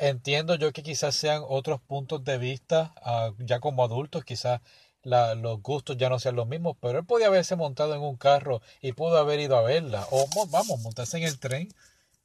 Entiendo 0.00 0.54
yo 0.54 0.72
que 0.72 0.84
quizás 0.84 1.16
sean 1.16 1.42
otros 1.48 1.80
puntos 1.80 2.22
de 2.22 2.38
vista, 2.38 2.94
ah, 3.02 3.32
ya 3.38 3.58
como 3.58 3.82
adultos, 3.82 4.22
quizás 4.24 4.60
los 5.02 5.60
gustos 5.60 5.96
ya 5.96 6.08
no 6.08 6.20
sean 6.20 6.36
los 6.36 6.46
mismos, 6.46 6.76
pero 6.80 7.00
él 7.00 7.04
podía 7.04 7.26
haberse 7.26 7.56
montado 7.56 7.94
en 7.94 8.02
un 8.02 8.16
carro 8.16 8.62
y 8.80 8.92
pudo 8.92 9.18
haber 9.18 9.40
ido 9.40 9.56
a 9.56 9.62
verla, 9.62 10.06
o 10.12 10.24
vamos, 10.50 10.80
montarse 10.80 11.18
en 11.18 11.24
el 11.24 11.40
tren 11.40 11.68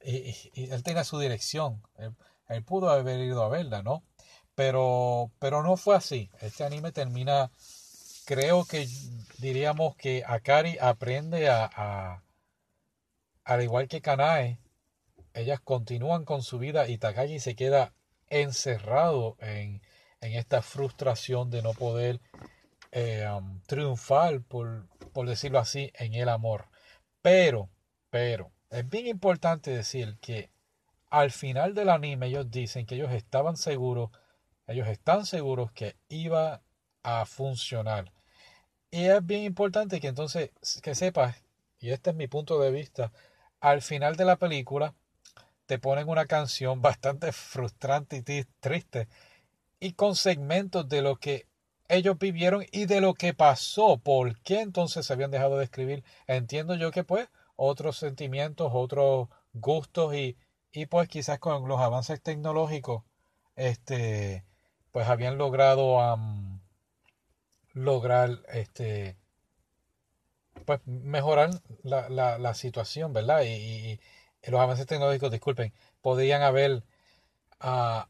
y, 0.04 0.34
él 0.70 0.82
tenga 0.84 1.02
su 1.02 1.18
dirección, 1.18 1.82
él, 2.48 2.62
pudo 2.64 2.90
haber 2.90 3.18
ido 3.20 3.42
a 3.42 3.48
verla, 3.48 3.82
¿no? 3.82 4.04
Pero, 4.54 5.30
pero 5.38 5.62
no 5.62 5.76
fue 5.76 5.96
así, 5.96 6.30
este 6.40 6.64
anime 6.64 6.92
termina, 6.92 7.50
creo 8.24 8.64
que 8.64 8.86
diríamos 9.38 9.96
que 9.96 10.22
Akari 10.26 10.78
aprende 10.80 11.48
a, 11.48 11.68
a 11.74 12.22
al 13.44 13.62
igual 13.62 13.88
que 13.88 14.00
Kanae, 14.00 14.58
ellas 15.34 15.60
continúan 15.60 16.24
con 16.24 16.42
su 16.42 16.58
vida 16.58 16.88
y 16.88 16.96
Takagi 16.98 17.40
se 17.40 17.56
queda 17.56 17.92
encerrado 18.28 19.36
en, 19.40 19.82
en 20.20 20.32
esta 20.32 20.62
frustración 20.62 21.50
de 21.50 21.62
no 21.62 21.74
poder 21.74 22.20
eh, 22.92 23.26
um, 23.28 23.60
triunfar, 23.66 24.40
por, 24.42 24.86
por 25.12 25.28
decirlo 25.28 25.58
así, 25.58 25.92
en 25.94 26.14
el 26.14 26.28
amor. 26.28 26.66
Pero, 27.20 27.68
pero, 28.10 28.52
es 28.70 28.88
bien 28.88 29.06
importante 29.06 29.70
decir 29.70 30.16
que 30.20 30.50
al 31.10 31.30
final 31.30 31.74
del 31.74 31.90
anime 31.90 32.28
ellos 32.28 32.50
dicen 32.50 32.86
que 32.86 32.94
ellos 32.94 33.12
estaban 33.12 33.56
seguros, 33.56 34.10
ellos 34.66 34.88
están 34.88 35.26
seguros 35.26 35.72
que 35.72 35.96
iba 36.08 36.62
a 37.02 37.26
funcionar. 37.26 38.12
Y 38.90 39.06
es 39.06 39.24
bien 39.24 39.42
importante 39.42 40.00
que 40.00 40.08
entonces, 40.08 40.50
que 40.82 40.94
sepas, 40.94 41.42
y 41.80 41.90
este 41.90 42.10
es 42.10 42.16
mi 42.16 42.28
punto 42.28 42.60
de 42.60 42.70
vista, 42.70 43.12
al 43.60 43.82
final 43.82 44.16
de 44.16 44.24
la 44.24 44.36
película 44.36 44.94
te 45.66 45.78
ponen 45.78 46.08
una 46.08 46.26
canción 46.26 46.82
bastante 46.82 47.32
frustrante 47.32 48.22
y 48.26 48.44
triste 48.60 49.08
y 49.80 49.92
con 49.92 50.16
segmentos 50.16 50.88
de 50.88 51.02
lo 51.02 51.16
que 51.16 51.46
ellos 51.88 52.18
vivieron 52.18 52.64
y 52.72 52.86
de 52.86 53.00
lo 53.00 53.14
que 53.14 53.34
pasó, 53.34 53.98
por 53.98 54.40
qué 54.40 54.60
entonces 54.60 55.06
se 55.06 55.12
habían 55.12 55.30
dejado 55.30 55.58
de 55.58 55.64
escribir. 55.64 56.04
Entiendo 56.26 56.74
yo 56.74 56.90
que 56.90 57.04
pues 57.04 57.28
otros 57.56 57.98
sentimientos, 57.98 58.70
otros 58.72 59.28
gustos 59.52 60.14
y, 60.14 60.36
y 60.72 60.86
pues 60.86 61.08
quizás 61.08 61.38
con 61.38 61.68
los 61.68 61.80
avances 61.80 62.22
tecnológicos, 62.22 63.04
este, 63.56 64.44
pues 64.94 65.08
habían 65.08 65.38
logrado 65.38 66.16
lograr 67.72 68.38
este 68.52 69.16
pues 70.64 70.80
mejorar 70.86 71.50
la, 71.82 72.08
la, 72.38 72.54
situación, 72.54 73.12
¿verdad? 73.12 73.42
Y, 73.44 73.98
los 74.44 74.60
avances 74.60 74.86
tecnológicos, 74.86 75.32
disculpen, 75.32 75.74
podrían 76.00 76.42
haber, 76.42 76.84
uh, 77.60 78.04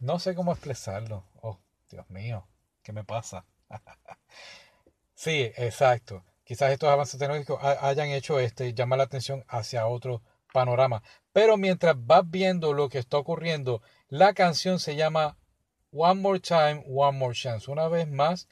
no 0.00 0.18
sé 0.18 0.34
cómo 0.34 0.52
expresarlo. 0.52 1.24
Oh, 1.40 1.58
Dios 1.88 2.10
mío, 2.10 2.46
¿qué 2.82 2.92
me 2.92 3.02
pasa? 3.02 3.46
sí, 5.14 5.50
exacto. 5.56 6.26
Quizás 6.44 6.72
estos 6.72 6.90
avances 6.90 7.18
tecnológicos 7.18 7.58
hayan 7.62 8.10
hecho 8.10 8.38
este 8.38 8.74
llamar 8.74 8.98
la 8.98 9.04
atención 9.04 9.46
hacia 9.48 9.86
otro 9.86 10.20
panorama. 10.52 11.02
Pero 11.32 11.56
mientras 11.56 11.94
vas 11.96 12.28
viendo 12.28 12.74
lo 12.74 12.90
que 12.90 12.98
está 12.98 13.16
ocurriendo, 13.16 13.80
la 14.10 14.34
canción 14.34 14.78
se 14.78 14.94
llama 14.94 15.38
One 15.92 16.20
More 16.20 16.40
Time, 16.40 16.84
One 16.86 17.18
More 17.18 17.34
Chance. 17.34 17.70
Una 17.70 17.88
vez 17.88 18.08
más, 18.08 18.48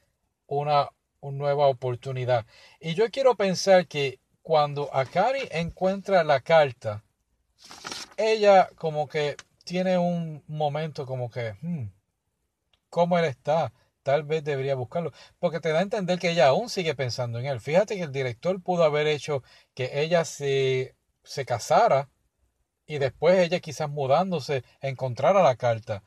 una, 0.47 0.91
nueva 1.21 1.67
oportunidad. 1.67 2.47
Y 2.81 2.95
yo 2.95 3.11
quiero 3.11 3.37
pensar 3.37 3.87
que 3.87 4.21
cuando 4.43 4.93
Akari 4.95 5.49
encuentra 5.51 6.25
la 6.25 6.41
carta, 6.41 7.05
ella 8.17 8.71
como 8.77 9.09
que 9.09 9.37
tiene 9.65 9.99
un 9.99 10.43
momento 10.47 11.07
como 11.07 11.31
que, 11.31 11.55
hmm, 11.61 11.91
¿cómo 12.89 13.19
él 13.19 13.27
está? 13.27 13.73
Tal 14.03 14.23
vez 14.23 14.43
debería 14.43 14.75
buscarlo, 14.75 15.13
porque 15.39 15.61
te 15.61 15.71
da 15.71 15.81
a 15.81 15.83
entender 15.83 16.19
que 16.19 16.31
ella 16.31 16.49
aún 16.49 16.71
sigue 16.71 16.95
pensando 16.95 17.39
en 17.39 17.47
él. 17.47 17.61
Fíjate 17.61 17.97
que 17.97 18.05
el 18.05 18.13
director 18.13 18.63
pudo 18.63 18.85
haber 18.85 19.07
hecho 19.07 19.43
que 19.75 20.01
ella 20.01 20.25
se, 20.25 20.97
se 21.25 21.45
casara 21.45 22.09
y 22.87 22.99
después 22.99 23.39
ella 23.39 23.61
quizás 23.61 23.91
mudándose 23.91 24.65
encontrara 24.81 25.43
la 25.43 25.57
carta. 25.57 26.03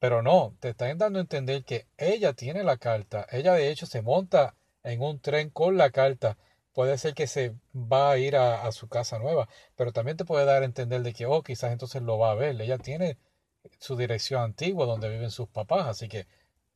Pero 0.00 0.22
no, 0.22 0.56
te 0.60 0.70
están 0.70 0.98
dando 0.98 1.20
a 1.20 1.22
entender 1.22 1.64
que 1.64 1.86
ella 1.96 2.32
tiene 2.32 2.64
la 2.64 2.78
carta. 2.78 3.26
Ella 3.30 3.54
de 3.54 3.70
hecho 3.70 3.86
se 3.86 4.02
monta 4.02 4.56
en 4.82 5.00
un 5.02 5.20
tren 5.20 5.50
con 5.50 5.76
la 5.76 5.90
carta 5.90 6.36
puede 6.72 6.98
ser 6.98 7.14
que 7.14 7.26
se 7.26 7.54
va 7.74 8.12
a 8.12 8.18
ir 8.18 8.36
a, 8.36 8.70
su 8.72 8.88
casa 8.88 9.18
nueva, 9.18 9.48
pero 9.76 9.92
también 9.92 10.16
te 10.16 10.24
puede 10.24 10.44
dar 10.44 10.62
a 10.62 10.66
entender 10.66 11.02
de 11.02 11.12
que, 11.12 11.26
oh, 11.26 11.42
quizás 11.42 11.72
entonces 11.72 12.02
lo 12.02 12.18
va 12.18 12.30
a 12.32 12.34
ver. 12.34 12.60
Ella 12.60 12.78
tiene 12.78 13.18
su 13.78 13.96
dirección 13.96 14.42
antigua 14.42 14.86
donde 14.86 15.08
viven 15.08 15.30
sus 15.30 15.48
papás, 15.48 15.86
así 15.86 16.08
que 16.08 16.26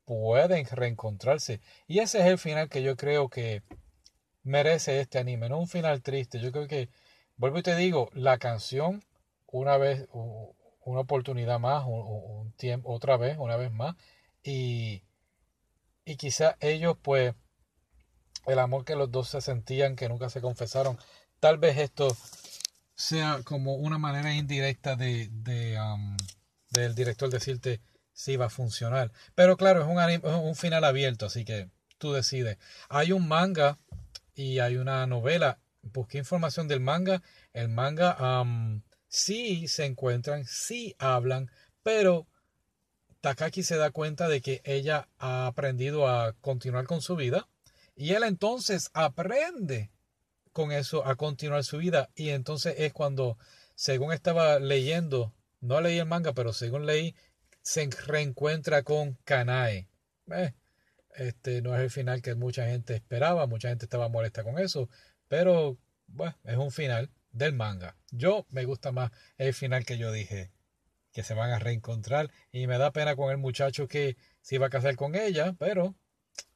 pueden 0.04 0.66
reencontrarse. 0.66 1.60
Y 1.86 2.00
ese 2.00 2.20
es 2.20 2.26
el 2.26 2.38
final 2.38 2.68
que 2.68 2.82
yo 2.82 2.96
creo 2.96 3.28
que 3.28 3.62
merece 4.42 5.00
este 5.00 5.18
anime, 5.18 5.48
no 5.48 5.58
un 5.58 5.68
final 5.68 6.02
triste. 6.02 6.40
Yo 6.40 6.52
creo 6.52 6.68
que, 6.68 6.90
vuelvo 7.36 7.58
y 7.58 7.62
te 7.62 7.76
digo, 7.76 8.10
la 8.12 8.38
canción, 8.38 9.02
una 9.46 9.78
vez, 9.78 10.06
una 10.84 11.00
oportunidad 11.00 11.58
más, 11.58 11.84
un, 11.86 12.52
tiempo, 12.56 12.92
otra 12.92 13.16
vez, 13.16 13.36
una 13.38 13.56
vez 13.56 13.72
más, 13.72 13.96
y, 14.42 15.02
y 16.04 16.16
quizás 16.16 16.56
ellos 16.60 16.96
pues 17.02 17.34
el 18.46 18.58
amor 18.58 18.84
que 18.84 18.96
los 18.96 19.10
dos 19.10 19.28
se 19.28 19.40
sentían, 19.40 19.96
que 19.96 20.08
nunca 20.08 20.28
se 20.30 20.40
confesaron. 20.40 20.98
Tal 21.40 21.58
vez 21.58 21.78
esto 21.78 22.14
sea 22.94 23.40
como 23.44 23.74
una 23.74 23.98
manera 23.98 24.34
indirecta 24.34 24.96
de, 24.96 25.28
de 25.30 25.80
um, 25.80 26.16
del 26.70 26.94
director 26.94 27.30
decirte 27.30 27.80
si 28.12 28.36
va 28.36 28.46
a 28.46 28.50
funcionar. 28.50 29.12
Pero 29.34 29.56
claro, 29.56 29.82
es 29.82 30.22
un, 30.22 30.30
un 30.30 30.56
final 30.56 30.84
abierto, 30.84 31.26
así 31.26 31.44
que 31.44 31.70
tú 31.98 32.12
decides. 32.12 32.58
Hay 32.88 33.12
un 33.12 33.26
manga 33.28 33.78
y 34.34 34.58
hay 34.58 34.76
una 34.76 35.06
novela. 35.06 35.58
Busqué 35.82 36.18
información 36.18 36.68
del 36.68 36.80
manga. 36.80 37.22
El 37.52 37.68
manga 37.68 38.40
um, 38.42 38.82
sí 39.14 39.68
se 39.68 39.84
encuentran, 39.84 40.44
sí 40.44 40.96
hablan, 40.98 41.48
pero 41.84 42.26
Takaki 43.20 43.62
se 43.62 43.76
da 43.76 43.92
cuenta 43.92 44.28
de 44.28 44.40
que 44.40 44.60
ella 44.64 45.08
ha 45.18 45.46
aprendido 45.46 46.08
a 46.08 46.32
continuar 46.40 46.86
con 46.86 47.00
su 47.00 47.14
vida 47.14 47.48
y 47.94 48.14
él 48.14 48.24
entonces 48.24 48.90
aprende 48.92 49.92
con 50.52 50.72
eso 50.72 51.06
a 51.06 51.14
continuar 51.14 51.62
su 51.62 51.78
vida. 51.78 52.10
Y 52.16 52.30
entonces 52.30 52.74
es 52.78 52.92
cuando, 52.92 53.38
según 53.76 54.12
estaba 54.12 54.58
leyendo, 54.58 55.32
no 55.60 55.80
leí 55.80 55.98
el 55.98 56.06
manga, 56.06 56.32
pero 56.32 56.52
según 56.52 56.84
leí, 56.84 57.14
se 57.62 57.88
reencuentra 58.06 58.82
con 58.82 59.16
Kanae. 59.24 59.88
Eh, 60.32 60.54
este 61.14 61.62
no 61.62 61.74
es 61.76 61.82
el 61.82 61.90
final 61.90 62.20
que 62.20 62.34
mucha 62.34 62.66
gente 62.66 62.94
esperaba, 62.94 63.46
mucha 63.46 63.68
gente 63.68 63.86
estaba 63.86 64.08
molesta 64.08 64.42
con 64.42 64.58
eso, 64.58 64.88
pero 65.28 65.78
bueno, 66.08 66.36
es 66.42 66.56
un 66.56 66.72
final 66.72 67.10
del 67.30 67.52
manga. 67.52 67.96
Yo 68.16 68.46
me 68.50 68.64
gusta 68.64 68.92
más 68.92 69.10
el 69.38 69.52
final 69.54 69.84
que 69.84 69.98
yo 69.98 70.12
dije, 70.12 70.52
que 71.12 71.24
se 71.24 71.34
van 71.34 71.50
a 71.50 71.58
reencontrar 71.58 72.30
y 72.52 72.68
me 72.68 72.78
da 72.78 72.92
pena 72.92 73.16
con 73.16 73.30
el 73.32 73.38
muchacho 73.38 73.88
que 73.88 74.16
se 74.40 74.54
iba 74.54 74.66
a 74.66 74.70
casar 74.70 74.94
con 74.94 75.16
ella, 75.16 75.56
pero 75.58 75.96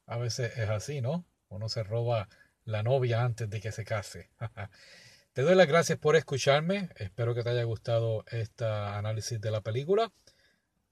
a 0.05 0.17
veces 0.17 0.57
es 0.57 0.69
así, 0.69 1.01
¿no? 1.01 1.25
Uno 1.49 1.67
se 1.67 1.83
roba 1.83 2.29
la 2.63 2.81
novia 2.81 3.23
antes 3.25 3.49
de 3.49 3.59
que 3.59 3.73
se 3.73 3.83
case. 3.83 4.29
te 5.33 5.41
doy 5.41 5.55
las 5.55 5.67
gracias 5.67 5.99
por 5.99 6.15
escucharme. 6.15 6.89
Espero 6.95 7.35
que 7.35 7.43
te 7.43 7.49
haya 7.49 7.63
gustado 7.63 8.23
este 8.31 8.65
análisis 8.65 9.41
de 9.41 9.51
la 9.51 9.59
película. 9.59 10.13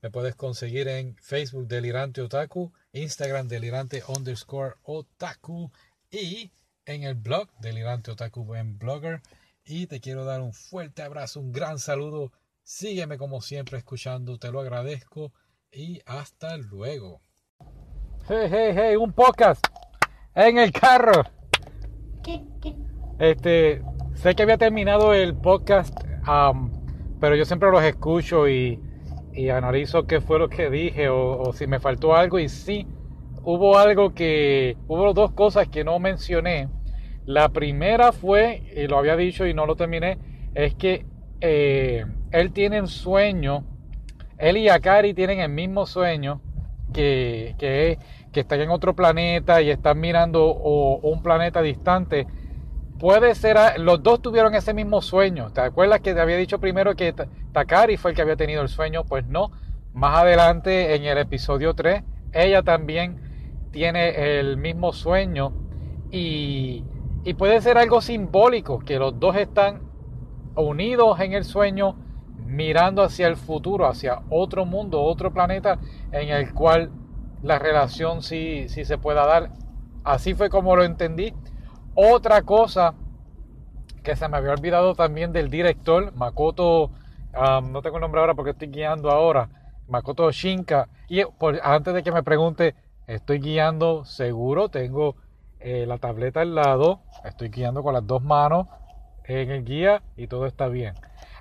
Me 0.01 0.11
puedes 0.11 0.35
conseguir 0.35 0.89
en 0.89 1.15
Facebook 1.15 1.67
Delirante 1.67 2.21
Otaku, 2.21 2.73
Instagram 2.91 3.47
Delirante 3.47 4.03
underscore 4.07 4.75
Otaku 4.83 5.71
y 6.11 6.51
en 6.85 7.03
el 7.03 7.15
blog 7.15 7.49
Delirante 7.59 8.11
Otaku 8.11 8.53
en 8.55 8.77
Blogger. 8.77 9.21
Y 9.69 9.87
te 9.87 9.99
quiero 9.99 10.23
dar 10.23 10.39
un 10.39 10.53
fuerte 10.53 11.01
abrazo, 11.01 11.41
un 11.41 11.51
gran 11.51 11.77
saludo. 11.77 12.31
Sígueme 12.63 13.17
como 13.17 13.41
siempre 13.41 13.77
escuchando, 13.77 14.39
te 14.39 14.49
lo 14.49 14.61
agradezco 14.61 15.33
y 15.69 15.99
hasta 16.05 16.55
luego. 16.55 17.19
Hey, 18.29 18.47
hey, 18.49 18.71
hey, 18.73 18.95
un 18.95 19.11
podcast 19.11 19.61
en 20.35 20.57
el 20.57 20.71
carro. 20.71 21.21
Este, 23.19 23.81
sé 24.15 24.35
que 24.35 24.43
había 24.43 24.57
terminado 24.57 25.13
el 25.13 25.35
podcast, 25.35 25.93
pero 27.19 27.35
yo 27.35 27.43
siempre 27.43 27.69
los 27.69 27.83
escucho 27.83 28.47
y, 28.47 28.79
analizo 29.53 30.07
qué 30.07 30.21
fue 30.21 30.39
lo 30.39 30.47
que 30.47 30.69
dije 30.69 31.09
o, 31.09 31.51
si 31.51 31.67
me 31.67 31.81
faltó 31.81 32.15
algo. 32.15 32.39
Y 32.39 32.47
sí, 32.47 32.87
hubo 33.43 33.77
algo 33.77 34.13
que, 34.13 34.77
hubo 34.87 35.13
dos 35.13 35.33
cosas 35.33 35.67
que 35.67 35.83
no 35.83 35.99
mencioné. 35.99 36.69
La 37.27 37.49
primera 37.49 38.13
fue, 38.13 38.63
y 38.73 38.87
lo 38.87 38.97
había 38.97 39.17
dicho 39.17 39.45
y 39.45 39.53
no 39.53 39.65
lo 39.65 39.75
terminé, 39.75 40.17
es 40.55 40.75
que 40.75 41.05
eh, 41.41 42.05
él 42.31 42.53
tiene 42.53 42.79
un 42.79 42.87
sueño, 42.87 43.65
él 44.37 44.55
y 44.55 44.69
Akari 44.69 45.13
tienen 45.13 45.41
el 45.41 45.49
mismo 45.49 45.85
sueño, 45.85 46.39
que, 46.93 47.55
que, 47.59 47.97
están 48.39 48.61
en 48.61 48.69
otro 48.69 48.95
planeta 48.95 49.61
y 49.61 49.69
están 49.69 49.99
mirando 49.99 50.53
un 50.53 51.21
planeta 51.21 51.61
distante. 51.61 52.27
Puede 52.97 53.35
ser, 53.35 53.57
los 53.79 54.01
dos 54.01 54.21
tuvieron 54.21 54.55
ese 54.55 54.73
mismo 54.73 55.01
sueño. 55.01 55.51
¿Te 55.51 55.61
acuerdas 55.61 55.99
que 55.99 56.13
te 56.13 56.21
había 56.21 56.37
dicho 56.37 56.59
primero 56.59 56.95
que 56.95 57.13
Takari 57.51 57.97
fue 57.97 58.11
el 58.11 58.15
que 58.15 58.21
había 58.21 58.37
tenido 58.37 58.61
el 58.61 58.69
sueño? 58.69 59.03
Pues 59.03 59.25
no. 59.25 59.51
Más 59.93 60.19
adelante 60.19 60.95
en 60.95 61.03
el 61.05 61.17
episodio 61.17 61.73
3, 61.73 62.03
ella 62.31 62.61
también 62.61 63.19
tiene 63.71 64.39
el 64.39 64.57
mismo 64.57 64.93
sueño 64.93 65.51
y, 66.11 66.83
y 67.27 67.33
puede 67.33 67.59
ser 67.59 67.77
algo 67.77 67.99
simbólico, 67.99 68.79
que 68.79 68.97
los 68.97 69.19
dos 69.19 69.35
están 69.35 69.81
unidos 70.55 71.19
en 71.19 71.33
el 71.33 71.43
sueño 71.43 71.97
mirando 72.45 73.03
hacia 73.03 73.27
el 73.27 73.35
futuro, 73.35 73.85
hacia 73.85 74.21
otro 74.29 74.65
mundo, 74.65 75.01
otro 75.03 75.33
planeta 75.33 75.77
en 76.13 76.29
el 76.29 76.53
cual 76.53 76.89
la 77.43 77.59
relación 77.59 78.21
sí, 78.21 78.69
se 78.69 78.97
pueda 78.97 79.25
dar. 79.25 79.51
Así 80.05 80.35
fue 80.35 80.49
como 80.49 80.77
lo 80.77 80.85
entendí. 80.85 81.33
Otra 81.95 82.43
cosa 82.43 82.93
que 84.03 84.15
se 84.15 84.29
me 84.29 84.37
había 84.37 84.53
olvidado 84.53 84.95
también 84.95 85.33
del 85.33 85.49
director, 85.49 86.15
Makoto, 86.15 86.91
no 87.33 87.81
tengo 87.81 87.97
el 87.97 88.01
nombre 88.03 88.21
ahora 88.21 88.35
porque 88.35 88.51
estoy 88.51 88.69
guiando 88.69 89.11
ahora, 89.11 89.49
Makoto 89.89 90.31
Shinka. 90.31 90.87
Y 91.09 91.23
antes 91.61 91.93
de 91.93 92.03
que 92.03 92.11
me 92.13 92.23
pregunte, 92.23 92.73
estoy 93.05 93.39
guiando 93.39 94.05
seguro, 94.05 94.69
tengo 94.69 95.17
eh, 95.59 95.85
la 95.87 95.97
tableta 95.97 96.41
al 96.41 96.55
lado, 96.55 97.01
estoy 97.25 97.49
guiando 97.49 97.83
con 97.83 97.93
las 97.93 98.05
dos 98.05 98.23
manos 98.23 98.67
en 99.25 99.51
el 99.51 99.63
guía 99.63 100.01
y 100.15 100.27
todo 100.27 100.45
está 100.45 100.67
bien. 100.67 100.93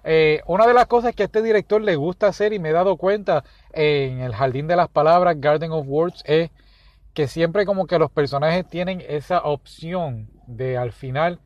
Eh, 0.05 0.40
una 0.46 0.66
de 0.66 0.74
las 0.74 0.87
cosas 0.87 1.14
que 1.14 1.24
a 1.24 1.26
este 1.26 1.42
director 1.42 1.81
le 1.81 1.96
gusta 1.96 2.29
hacer 2.29 2.52
y 2.52 2.59
me 2.59 2.70
he 2.70 2.72
dado 2.72 2.96
cuenta 2.96 3.44
en 3.72 4.20
el 4.20 4.35
Jardín 4.35 4.68
de 4.68 4.76
las 4.76 4.88
Palabras, 4.88 5.40
Garden 5.40 5.72
of 5.72 5.87
Words, 5.88 6.22
es 6.26 6.50
que 7.12 7.26
siempre 7.26 7.66
como 7.66 7.87
que 7.87 7.98
los 7.98 8.11
personajes 8.11 8.68
tienen 8.68 9.02
esa 9.09 9.40
opción 9.40 10.31
de 10.46 10.76
al 10.76 10.92
final 10.92 11.40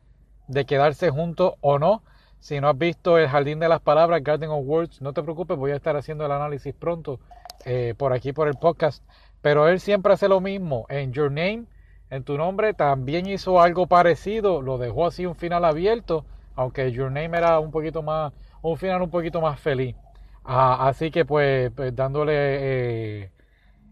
de 0.47 0.65
quedarse 0.65 1.09
juntos 1.09 1.53
o 1.61 1.79
no. 1.79 2.03
Si 2.39 2.59
no 2.59 2.69
has 2.69 2.77
visto 2.77 3.17
el 3.17 3.27
Jardín 3.27 3.59
de 3.59 3.69
las 3.69 3.81
Palabras, 3.81 4.23
Garden 4.23 4.49
of 4.49 4.65
Words, 4.65 5.01
no 5.01 5.13
te 5.13 5.23
preocupes, 5.23 5.57
voy 5.57 5.71
a 5.71 5.75
estar 5.75 5.95
haciendo 5.95 6.25
el 6.25 6.31
análisis 6.31 6.73
pronto 6.73 7.19
eh, 7.65 7.93
por 7.97 8.13
aquí 8.13 8.33
por 8.33 8.47
el 8.47 8.55
podcast. 8.55 9.03
Pero 9.41 9.67
él 9.67 9.79
siempre 9.79 10.13
hace 10.13 10.27
lo 10.27 10.41
mismo. 10.41 10.85
En 10.89 11.13
Your 11.13 11.31
Name, 11.31 11.65
en 12.11 12.23
tu 12.23 12.37
nombre, 12.37 12.73
también 12.73 13.25
hizo 13.25 13.61
algo 13.61 13.87
parecido. 13.87 14.61
Lo 14.61 14.77
dejó 14.77 15.07
así 15.07 15.25
un 15.25 15.35
final 15.35 15.65
abierto, 15.65 16.25
aunque 16.55 16.91
Your 16.91 17.11
Name 17.11 17.37
era 17.37 17.59
un 17.59 17.71
poquito 17.71 18.03
más, 18.03 18.33
un 18.61 18.77
final 18.77 19.01
un 19.01 19.09
poquito 19.09 19.41
más 19.41 19.59
feliz. 19.59 19.95
Ah, 20.43 20.87
así 20.87 21.09
que 21.11 21.25
pues, 21.25 21.71
pues 21.71 21.95
dándole 21.95 22.33
eh, 22.35 23.31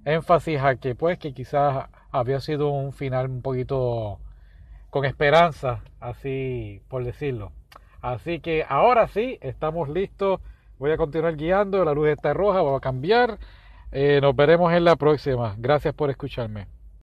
énfasis 0.05 0.59
a 0.59 0.75
que 0.75 0.95
pues 0.95 1.17
que 1.17 1.33
quizás 1.33 1.87
había 2.11 2.39
sido 2.41 2.69
un 2.69 2.91
final 2.93 3.29
un 3.29 3.41
poquito 3.41 4.19
con 4.89 5.05
esperanza, 5.05 5.81
así 6.01 6.81
por 6.89 7.05
decirlo. 7.05 7.53
Así 8.01 8.39
que 8.41 8.65
ahora 8.67 9.07
sí, 9.07 9.37
estamos 9.41 9.89
listos. 9.89 10.41
Voy 10.77 10.91
a 10.91 10.97
continuar 10.97 11.35
guiando, 11.37 11.85
la 11.85 11.93
luz 11.93 12.09
está 12.09 12.33
roja, 12.33 12.61
voy 12.61 12.75
a 12.75 12.79
cambiar. 12.81 13.37
Eh, 13.91 14.19
nos 14.21 14.35
veremos 14.35 14.73
en 14.73 14.83
la 14.85 14.95
próxima. 14.97 15.55
Gracias 15.57 15.93
por 15.93 16.09
escucharme. 16.09 16.78